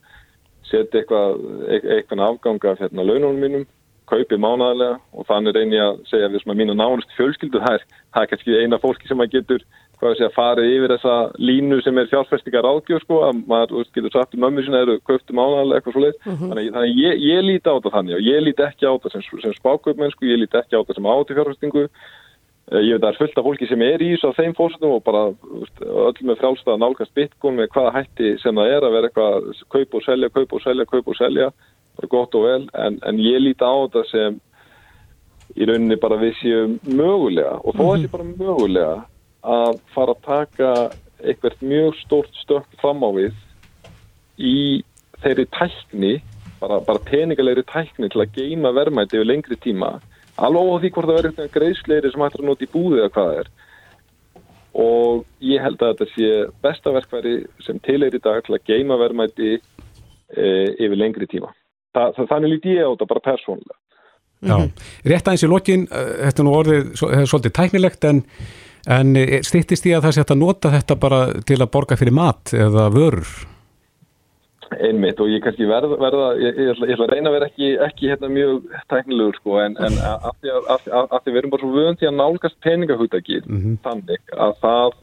[0.63, 1.29] setja eitthvað,
[1.69, 3.67] eitthvað afganga af hérna laununum mínum
[4.09, 7.85] kaupið mánaðarlega og þannig reynir ég að segja við að mínu nánust fjölskyldu það er,
[8.15, 9.65] það er kannski eina fólki sem að getur
[9.99, 14.15] hvað sé að fara yfir þessa línu sem er fjárfestingar ráðgjöf sko, að maður getur
[14.15, 16.53] sagt um mömmu sinna eru köptum ánægilega eitthvað svo leið mm -hmm.
[16.53, 19.23] þannig, þannig ég, ég líti á þetta þannig og ég líti ekki á þetta sem,
[19.43, 23.13] sem spáköpmennsku, ég líti ekki á þetta sem áti fjárfestingu eh, ég veit að það
[23.13, 25.23] er fullt af fólki sem er í þessu á þeim fórstum og bara
[26.07, 29.35] öll með frálstað að nálgast bitcoin með hvaða hætti sem það er að vera eitthvað
[29.75, 31.51] kaup og selja, kaup og selja, kaup og selja
[32.07, 34.39] gott og vel, en, en ég líti á þetta sem
[35.59, 38.97] í rauninni bara við séum mögulega og þó að sé bara mögulega
[39.43, 40.73] að fara að taka
[41.19, 43.35] eitthvað mjög stórt stökk fram á við
[44.39, 44.85] í
[45.19, 46.13] þeirri tækni,
[46.61, 49.97] bara, bara peningalegri tækni til að geima verðmæti yfir lengri tíma,
[50.39, 53.33] alveg á því hvort það verður greiðsleiri sem hættir að nota í búði eða hvað
[53.33, 53.51] það er
[54.79, 56.29] og ég held að þetta sé
[56.63, 57.35] besta verkværi
[57.65, 60.45] sem til er í dag til að geima verðmæti e,
[60.79, 61.51] yfir lengri tíma.
[61.97, 63.79] Þa, það, þannig líti ég á þetta bara persónulega.
[64.39, 64.57] Já,
[65.11, 68.23] rétt aðeins í lokin, e, þetta er nú orðið svolítið tæknilegt en
[68.89, 72.15] En eh, stýttist því að það sé að nota þetta bara til að borga fyrir
[72.17, 73.33] mat eða vörur?
[74.69, 77.47] Einmitt og ég kannski verða, verða ég, ég, ætla, ég ætla að reyna að vera
[77.49, 81.97] ekki, ekki hérna, mjög tæknilegur sko en, en að því við erum bara svo vöðum
[82.01, 83.79] til að nálgast peningahugdagi mm -hmm.
[83.87, 84.99] þannig að það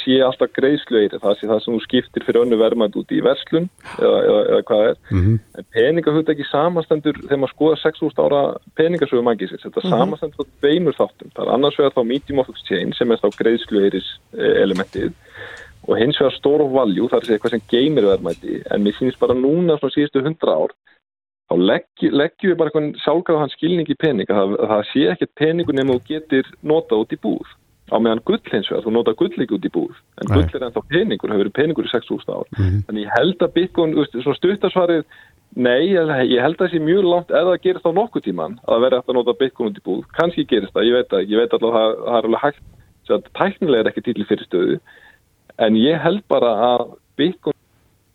[0.00, 3.68] sé alltaf greiðslueiri, það sé það sem þú skiptir fyrir önnu verðmænt út í verslun
[3.98, 5.38] eða, eða, eða hvað er, mm -hmm.
[5.58, 8.42] en peningahugdagi samastendur þegar maður skoða 6.000 ára
[8.78, 9.98] peningasögu magisins, þetta mm -hmm.
[9.98, 14.08] samastendur veimur þáttum, það er annars vegar þá medium of exchange sem er þá greiðslueiris
[14.38, 15.12] eh, elementið
[15.88, 19.18] og hins vegar store of value, það er eitthvað sem geymir verðmæti, en mér finnst
[19.18, 20.72] bara núna svona síðustu 100 ár
[21.50, 25.72] þá leggjum legg við bara eitthvað sjálfgráðan skilning í peninga, það, það sé ekkert peningu
[25.72, 27.48] nema þú getur nota út í búð
[27.92, 30.34] á meðan gull hins vegar, þú nota gull ekki út í búð en Nei.
[30.36, 32.82] gull er ennþá peningur, hefur verið peningur í 6.000 ár mm -hmm.
[32.88, 35.04] þannig ég held að Bitcoin, svona stuttasvarið
[35.52, 38.80] Nei, ég held að það sé mjög langt eða það gerist á nokkuð tíman að
[38.80, 41.38] vera eftir að nota Bitcoin út í búð, kannski gerist það, ég veit að ég
[41.38, 42.62] veit alltaf að það, er alveg hægt
[43.12, 44.78] að tæknilega er ekki til fyrir stöðu
[45.60, 46.84] en ég held bara að
[47.20, 47.58] Bitcoin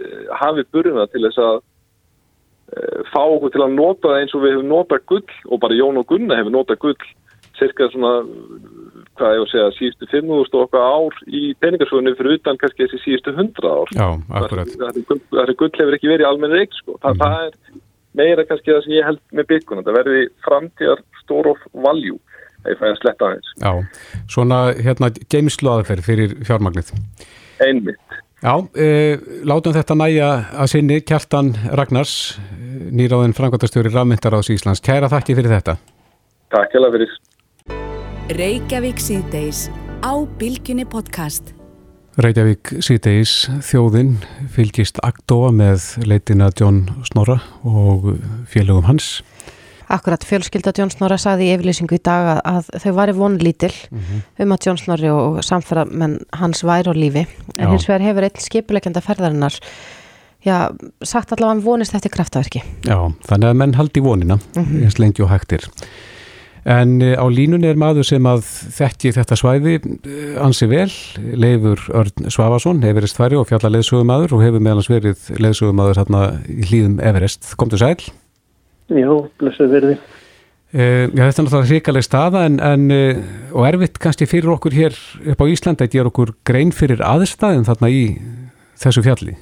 [0.02, 4.42] uh, hafi burðina til þess að uh, fá okkur til að nota það eins og
[4.42, 6.98] við hefum notað gull og bara Jón og Gunna hefur notað gull
[7.60, 8.14] cirka svona
[9.18, 13.00] hvað ég var að segja, síðustu 5.000 okkar ár í peningarsvögunni fyrir utan kannski þessi
[13.04, 13.92] síðustu 100 ár.
[13.98, 14.08] Já,
[14.40, 14.72] akkurat.
[14.78, 16.98] Það er gull hefur ekki verið í almenni reik, sko.
[17.02, 17.22] Þa, mm.
[17.24, 17.84] Það er
[18.22, 19.86] meira kannski það sem ég held með byggjuna.
[19.88, 22.20] Það verði framtíðar store of value,
[22.62, 23.52] það er fæðið að sletta aðeins.
[23.64, 24.06] Já,
[24.38, 26.94] svona hérna geimslu aðferð fyrir fjármagnið.
[27.66, 28.18] Einmitt.
[28.38, 29.18] Já, e,
[29.50, 30.28] látum þetta næja
[30.62, 32.38] að sinni Kjartan Ragnars,
[32.94, 34.84] nýráðin frangværtastjóri Rafmyndaráðs Íslands.
[34.86, 35.80] Kæra þakki fyrir þetta.
[36.54, 36.78] Takk.
[38.28, 39.70] Reykjavík síðdeis
[40.04, 41.54] á Bilginni podcast.
[42.20, 44.18] Reykjavík síðdeis þjóðinn
[44.52, 48.10] fylgist aktóa með leitina John Snorra og
[48.52, 49.22] félögum hans.
[49.88, 54.02] Akkurat, fjölskylda John Snorra saði í yfirlýsingu í dag að, að þau væri vonlítil mm
[54.02, 54.26] -hmm.
[54.44, 57.24] um að John Snorri og samferðamenn hans væri á lífi.
[57.56, 57.72] En Já.
[57.72, 59.56] hins vegar hefur einn skipuleikenda ferðarinnar
[60.44, 60.70] Já,
[61.02, 62.62] sagt allavega hann vonist eftir kraftaverki.
[62.86, 64.84] Já, þannig að menn haldi vonina, mm -hmm.
[64.84, 65.64] eins lengi og hægtir.
[66.68, 68.42] En eh, á línunni er maður sem að
[68.76, 70.90] þekki þetta svæði eh, ansi vel,
[71.40, 76.68] Leifur Örn Svavason, Everest færi og fjalla leðsögumadur og hefur meðalans verið leðsögumadur hérna í
[76.68, 77.54] hlýðum Everest.
[77.60, 77.96] Komdu sæl?
[78.92, 79.98] Já, blessuð verði.
[80.76, 83.20] Uh, já, þetta er náttúrulega hrikaleg staða en, en uh,
[83.56, 84.98] og erfitt kannski fyrir okkur hér
[85.32, 88.02] upp á Íslanda að gera okkur grein fyrir aðstæðin þarna í
[88.76, 89.38] þessu fjalli.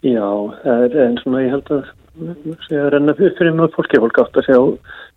[0.00, 0.24] Já,
[0.64, 1.90] það er eins og ég held að
[2.66, 4.64] segja að renna fyrir mjög fólki, fólk átt að segja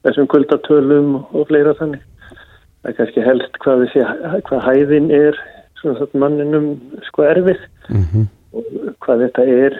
[0.05, 2.01] þessum kuldartölum og fleira þannig.
[2.81, 4.05] Það er kannski helst hvað, sé,
[4.47, 5.43] hvað hæðin er
[6.13, 6.67] manninum
[7.05, 8.27] sko erfið mm -hmm.
[8.57, 9.75] og hvað þetta er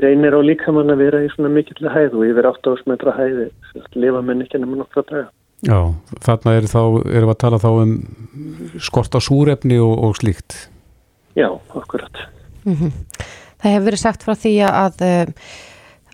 [0.00, 3.50] reynir á líkamann að vera í svona mikill hæð og yfir 8 ásmetra hæði
[3.94, 5.28] lifa menn ekki nema nokkra daga.
[5.64, 7.92] Já, þarna er þá, erum við að tala þá um
[8.78, 10.68] skort á súrefni og, og slíkt.
[11.36, 12.16] Já, akkurat.
[12.64, 12.92] Mm -hmm.
[13.62, 14.94] Það hefur verið sagt frá því að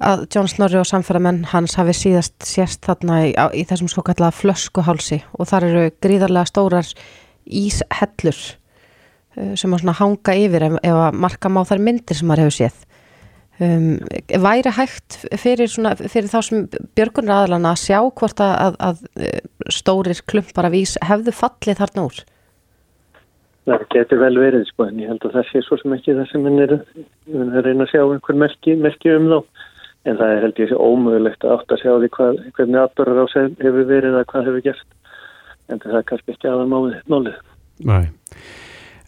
[0.02, 4.34] að John Snorri og samferðamenn hans hafi síðast sérst þarna í, í þessum svo kallega
[4.34, 5.22] flöskuhálsi.
[5.38, 6.88] Og þar eru gríðarlega stórar
[7.46, 8.40] íshellur
[9.36, 12.58] uh, sem að hanga yfir ef, ef að marka má þar myndir sem maður hefur
[12.58, 12.82] séð.
[13.62, 14.00] Um,
[14.42, 16.62] væri hægt fyrir, svona, fyrir þá sem
[16.96, 19.40] björgunar aðlana að sjá hvort að, að, að uh,
[19.70, 22.22] stórir klumpar af ís hefðu fallið þarna úr?
[23.62, 26.30] Það getur vel verið sko en ég held að það sé svo sem ekki það
[26.32, 29.36] sem henn er að reyna að sjá einhver merki, merki um þá
[30.08, 33.22] en það er held ég sér ómögulegt að átt að sjá því hvað, hvernig aðbörður
[33.22, 34.98] á sig hefur verið eða hvað hefur gert
[35.70, 37.38] en það er kannski ekki aðan málið.
[37.86, 38.04] Nei.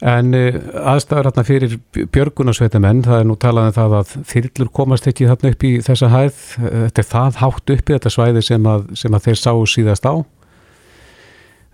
[0.05, 0.57] En uh,
[0.93, 1.77] aðstæður hérna fyrir
[2.13, 6.11] björgunarsveitamenn, það er nú talað um það að þyrlur komast ekki þarna upp í þessa
[6.13, 6.41] hæð,
[6.73, 10.15] þetta er það hátt uppi þetta svæði sem að, sem að þeir sáu síðast á.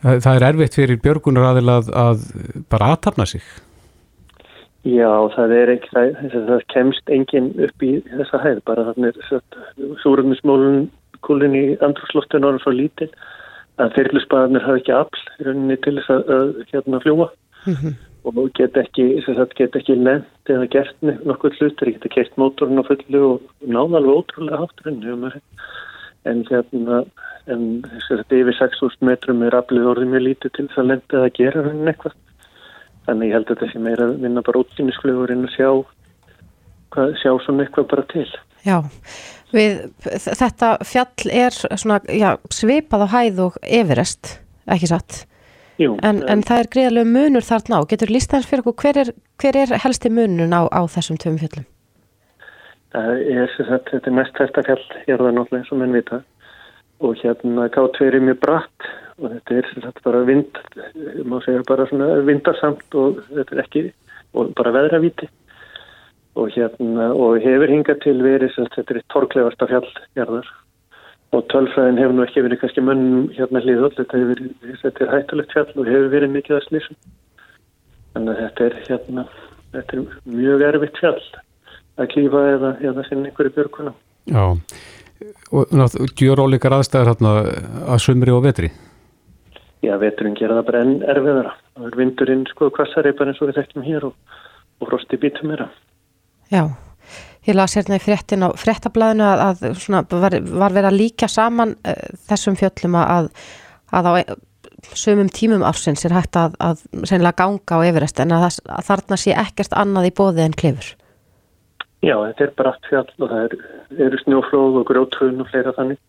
[0.00, 2.22] Það, það er erfitt fyrir björgunar aðilað að
[2.72, 3.44] bara aðtapna sig.
[4.88, 6.14] Já, það er ekki, það,
[6.48, 9.18] það kemst engin upp í þessa hæð, bara þannig
[10.00, 10.86] súrumismólun
[11.26, 13.10] kúlin í andrúsloftinu og svo lítil
[13.80, 17.28] að fyrirlusbaðarnir hafa ekki afl í rauninni til þess að, að hérna fljúa
[17.66, 17.98] mm -hmm.
[18.24, 19.06] og get ekki,
[19.58, 24.16] get ekki nefnt eða gert nokkuð hlutur, geta kert mótorinn á fullu og náða alveg
[24.16, 25.30] ótrúlega hátturinn
[26.24, 27.04] en hérna
[27.48, 31.36] en þetta yfir 6.000 metrum er aflið orðið mjög lítið til þess að lenda eða
[31.38, 32.16] gera rauninni eitthvað
[33.08, 35.70] þannig ég held að þessi meira vinna bara útfinnisflugur en að sjá
[36.94, 38.28] hvað, sjá svona eitthvað bara til.
[38.66, 38.76] Já,
[39.54, 44.36] við, þetta fjall er svona, já, svipað á hæð og everest,
[44.70, 45.24] ekki satt?
[45.80, 49.12] Jú, en, en það er greiðlega munur þarna á, getur lístans fyrir okkur hver er,
[49.40, 51.68] hver er helsti munun á, á þessum töfum fjallum?
[52.90, 55.96] Það er sem sagt, þetta er mest þetta fjall hér það náttúrulega eins og menn
[55.96, 56.20] vita.
[57.00, 58.88] Og hérna K2 er mjög bratt
[59.20, 60.62] og þetta er sem sagt bara vind
[61.28, 63.84] má segja bara svona vindarsamt og þetta er ekki,
[64.34, 65.28] og bara veðravíti.
[66.38, 70.50] Og hérna og hefur hingað til verið sem þetta er torklegarsta fjall hérðar
[71.30, 74.22] og tölfræðin hefur nú ekki verið kannski mönnum hérna hlýðull, þetta
[74.82, 76.98] þetta er hættulegt fjall og hefur verið mikið að slísum
[78.14, 79.26] þannig að þetta er hérna,
[79.76, 81.20] þetta er mjög erfitt fjall
[82.00, 83.94] að klífa eða, eða sinna einhverju björguna
[84.30, 84.44] Já,
[85.54, 87.34] og gjör ólíkar aðstæðar hérna
[87.86, 88.72] að sumri og vetri
[89.80, 93.50] Já, veturinn gera það bara enn erfiðara það er vindurinn sko kvassari bara eins og
[93.50, 94.38] við þekkjum hér og,
[94.80, 95.70] og frosti bítum meira
[96.52, 96.64] Já
[97.48, 101.28] Ég las hérna í fréttin á fréttablaðinu að, að svona, var, var verið að líka
[101.30, 103.30] saman uh, þessum fjöllum að,
[103.96, 104.12] að á
[104.96, 106.82] sömum tímum ársins er hægt að, að
[107.36, 110.92] ganga á Everest en að, að þarna sé ekkert annað í bóði en klefur.
[112.00, 113.56] Já, þetta er bara allt fjall og það er,
[114.06, 116.00] eru snjóflóð og grótrun og fleira þannig.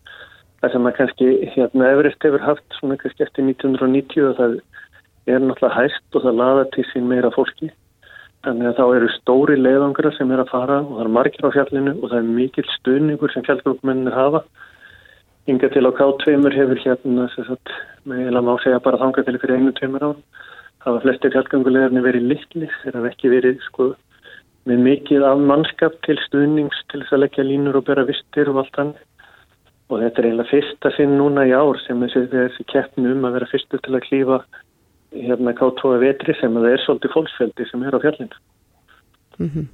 [0.61, 4.57] Það sem að kannski hérna Everest hefur haft svona kannski eftir 1990 og það
[5.29, 7.71] er náttúrulega hægt og það laða til sín meira fólki
[8.41, 11.53] Þannig að þá eru stóri leiðangra sem er að fara og það er margir á
[11.53, 14.41] fjallinu og það er mikil stuðningur sem fjallgruppmennir hafa.
[15.51, 17.73] Inga til á K2 hefur hérna, sagt,
[18.09, 20.23] með eða má segja bara þanga til fyrir einu tveimur án.
[20.81, 23.91] Það var flestir fjallgangulegarnir verið litli, þeir hafa ekki verið sko,
[24.65, 28.63] með mikið af mannskap til stuðnings til þess að leggja línur og bera vistir og
[28.63, 28.95] allt hann.
[29.91, 33.37] Og þetta er eiginlega fyrsta sinn núna í ár sem þessi, þessi keppni um að
[33.37, 34.37] vera fyrstur til að klífa
[35.11, 38.37] hérna K2 vetri sem það er svolítið fólksfeldi sem er á fjallinu.
[39.41, 39.65] Mm -hmm.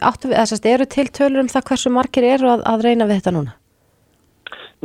[0.00, 3.18] Áttu við, þessast, eru til tölur um það hversu margir eru að, að reyna við
[3.20, 3.54] þetta núna?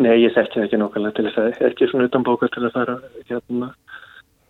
[0.02, 2.96] Nei, ég þekki það ekki nokkulega til þess að ekki svona utanbóka til að fara
[3.30, 3.72] hérna,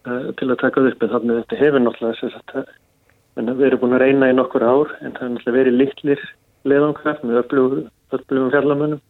[0.08, 3.82] uh, til að taka upp en þannig að þetta hefur náttúrulega þess að við erum
[3.82, 6.26] búin að reyna í nokkur ár en það er náttúrulega verið litlir
[6.68, 9.02] leðangar með öflugum fjallamönnum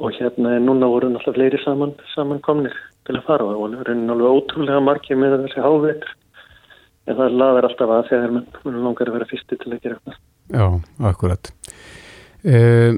[0.00, 2.74] og hérna núna voru náttúrulega fleiri saman, saman komnir
[3.06, 6.12] til að fara og það er náttúrulega ótrúlega margir með þessi hávetur
[7.06, 10.20] en það laðar alltaf að þegar mann langar að vera fyrsti til að gera eitthvað.
[10.52, 10.66] Já,
[11.10, 11.52] akkurat.
[12.42, 12.96] Um,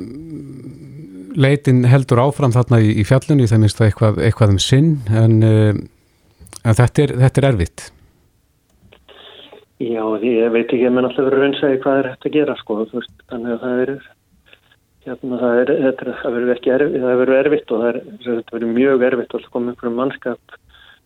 [1.36, 5.36] leitin heldur áfram þarna í, í fjallunni það minnst það eitthvað, eitthvað um sinn en,
[5.44, 5.82] um,
[6.62, 7.86] en þetta, er, þetta er erfitt.
[9.82, 12.78] Já, ég veit ekki að mann alltaf verður raunsæði hvað er hægt að gera sko,
[12.92, 13.94] veist, þannig að það er
[15.04, 18.56] hérna það er, þetta, það verður ekki erfitt, það verður erfitt og það er, þetta
[18.56, 20.56] verður mjög erfitt að koma einhverjum mannskap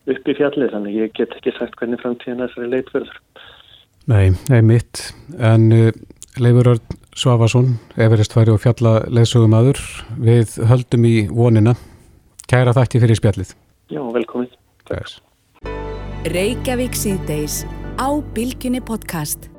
[0.09, 3.19] upp í fjallið þannig ég get ekki sagt hvernig framtíðan þessari leitverður.
[4.09, 5.03] Nei, nei mitt,
[5.37, 5.91] en uh,
[6.39, 9.81] Leifur Örn Svafarsson, Everest færi og fjalla leðsögum aður,
[10.23, 11.75] við höldum í vonina.
[12.49, 13.53] Kæra þætti fyrir spjallið.
[13.91, 14.49] Já, velkomin.
[16.29, 17.61] Reykjavík síðdeis
[17.99, 19.51] á Bilginni podcast.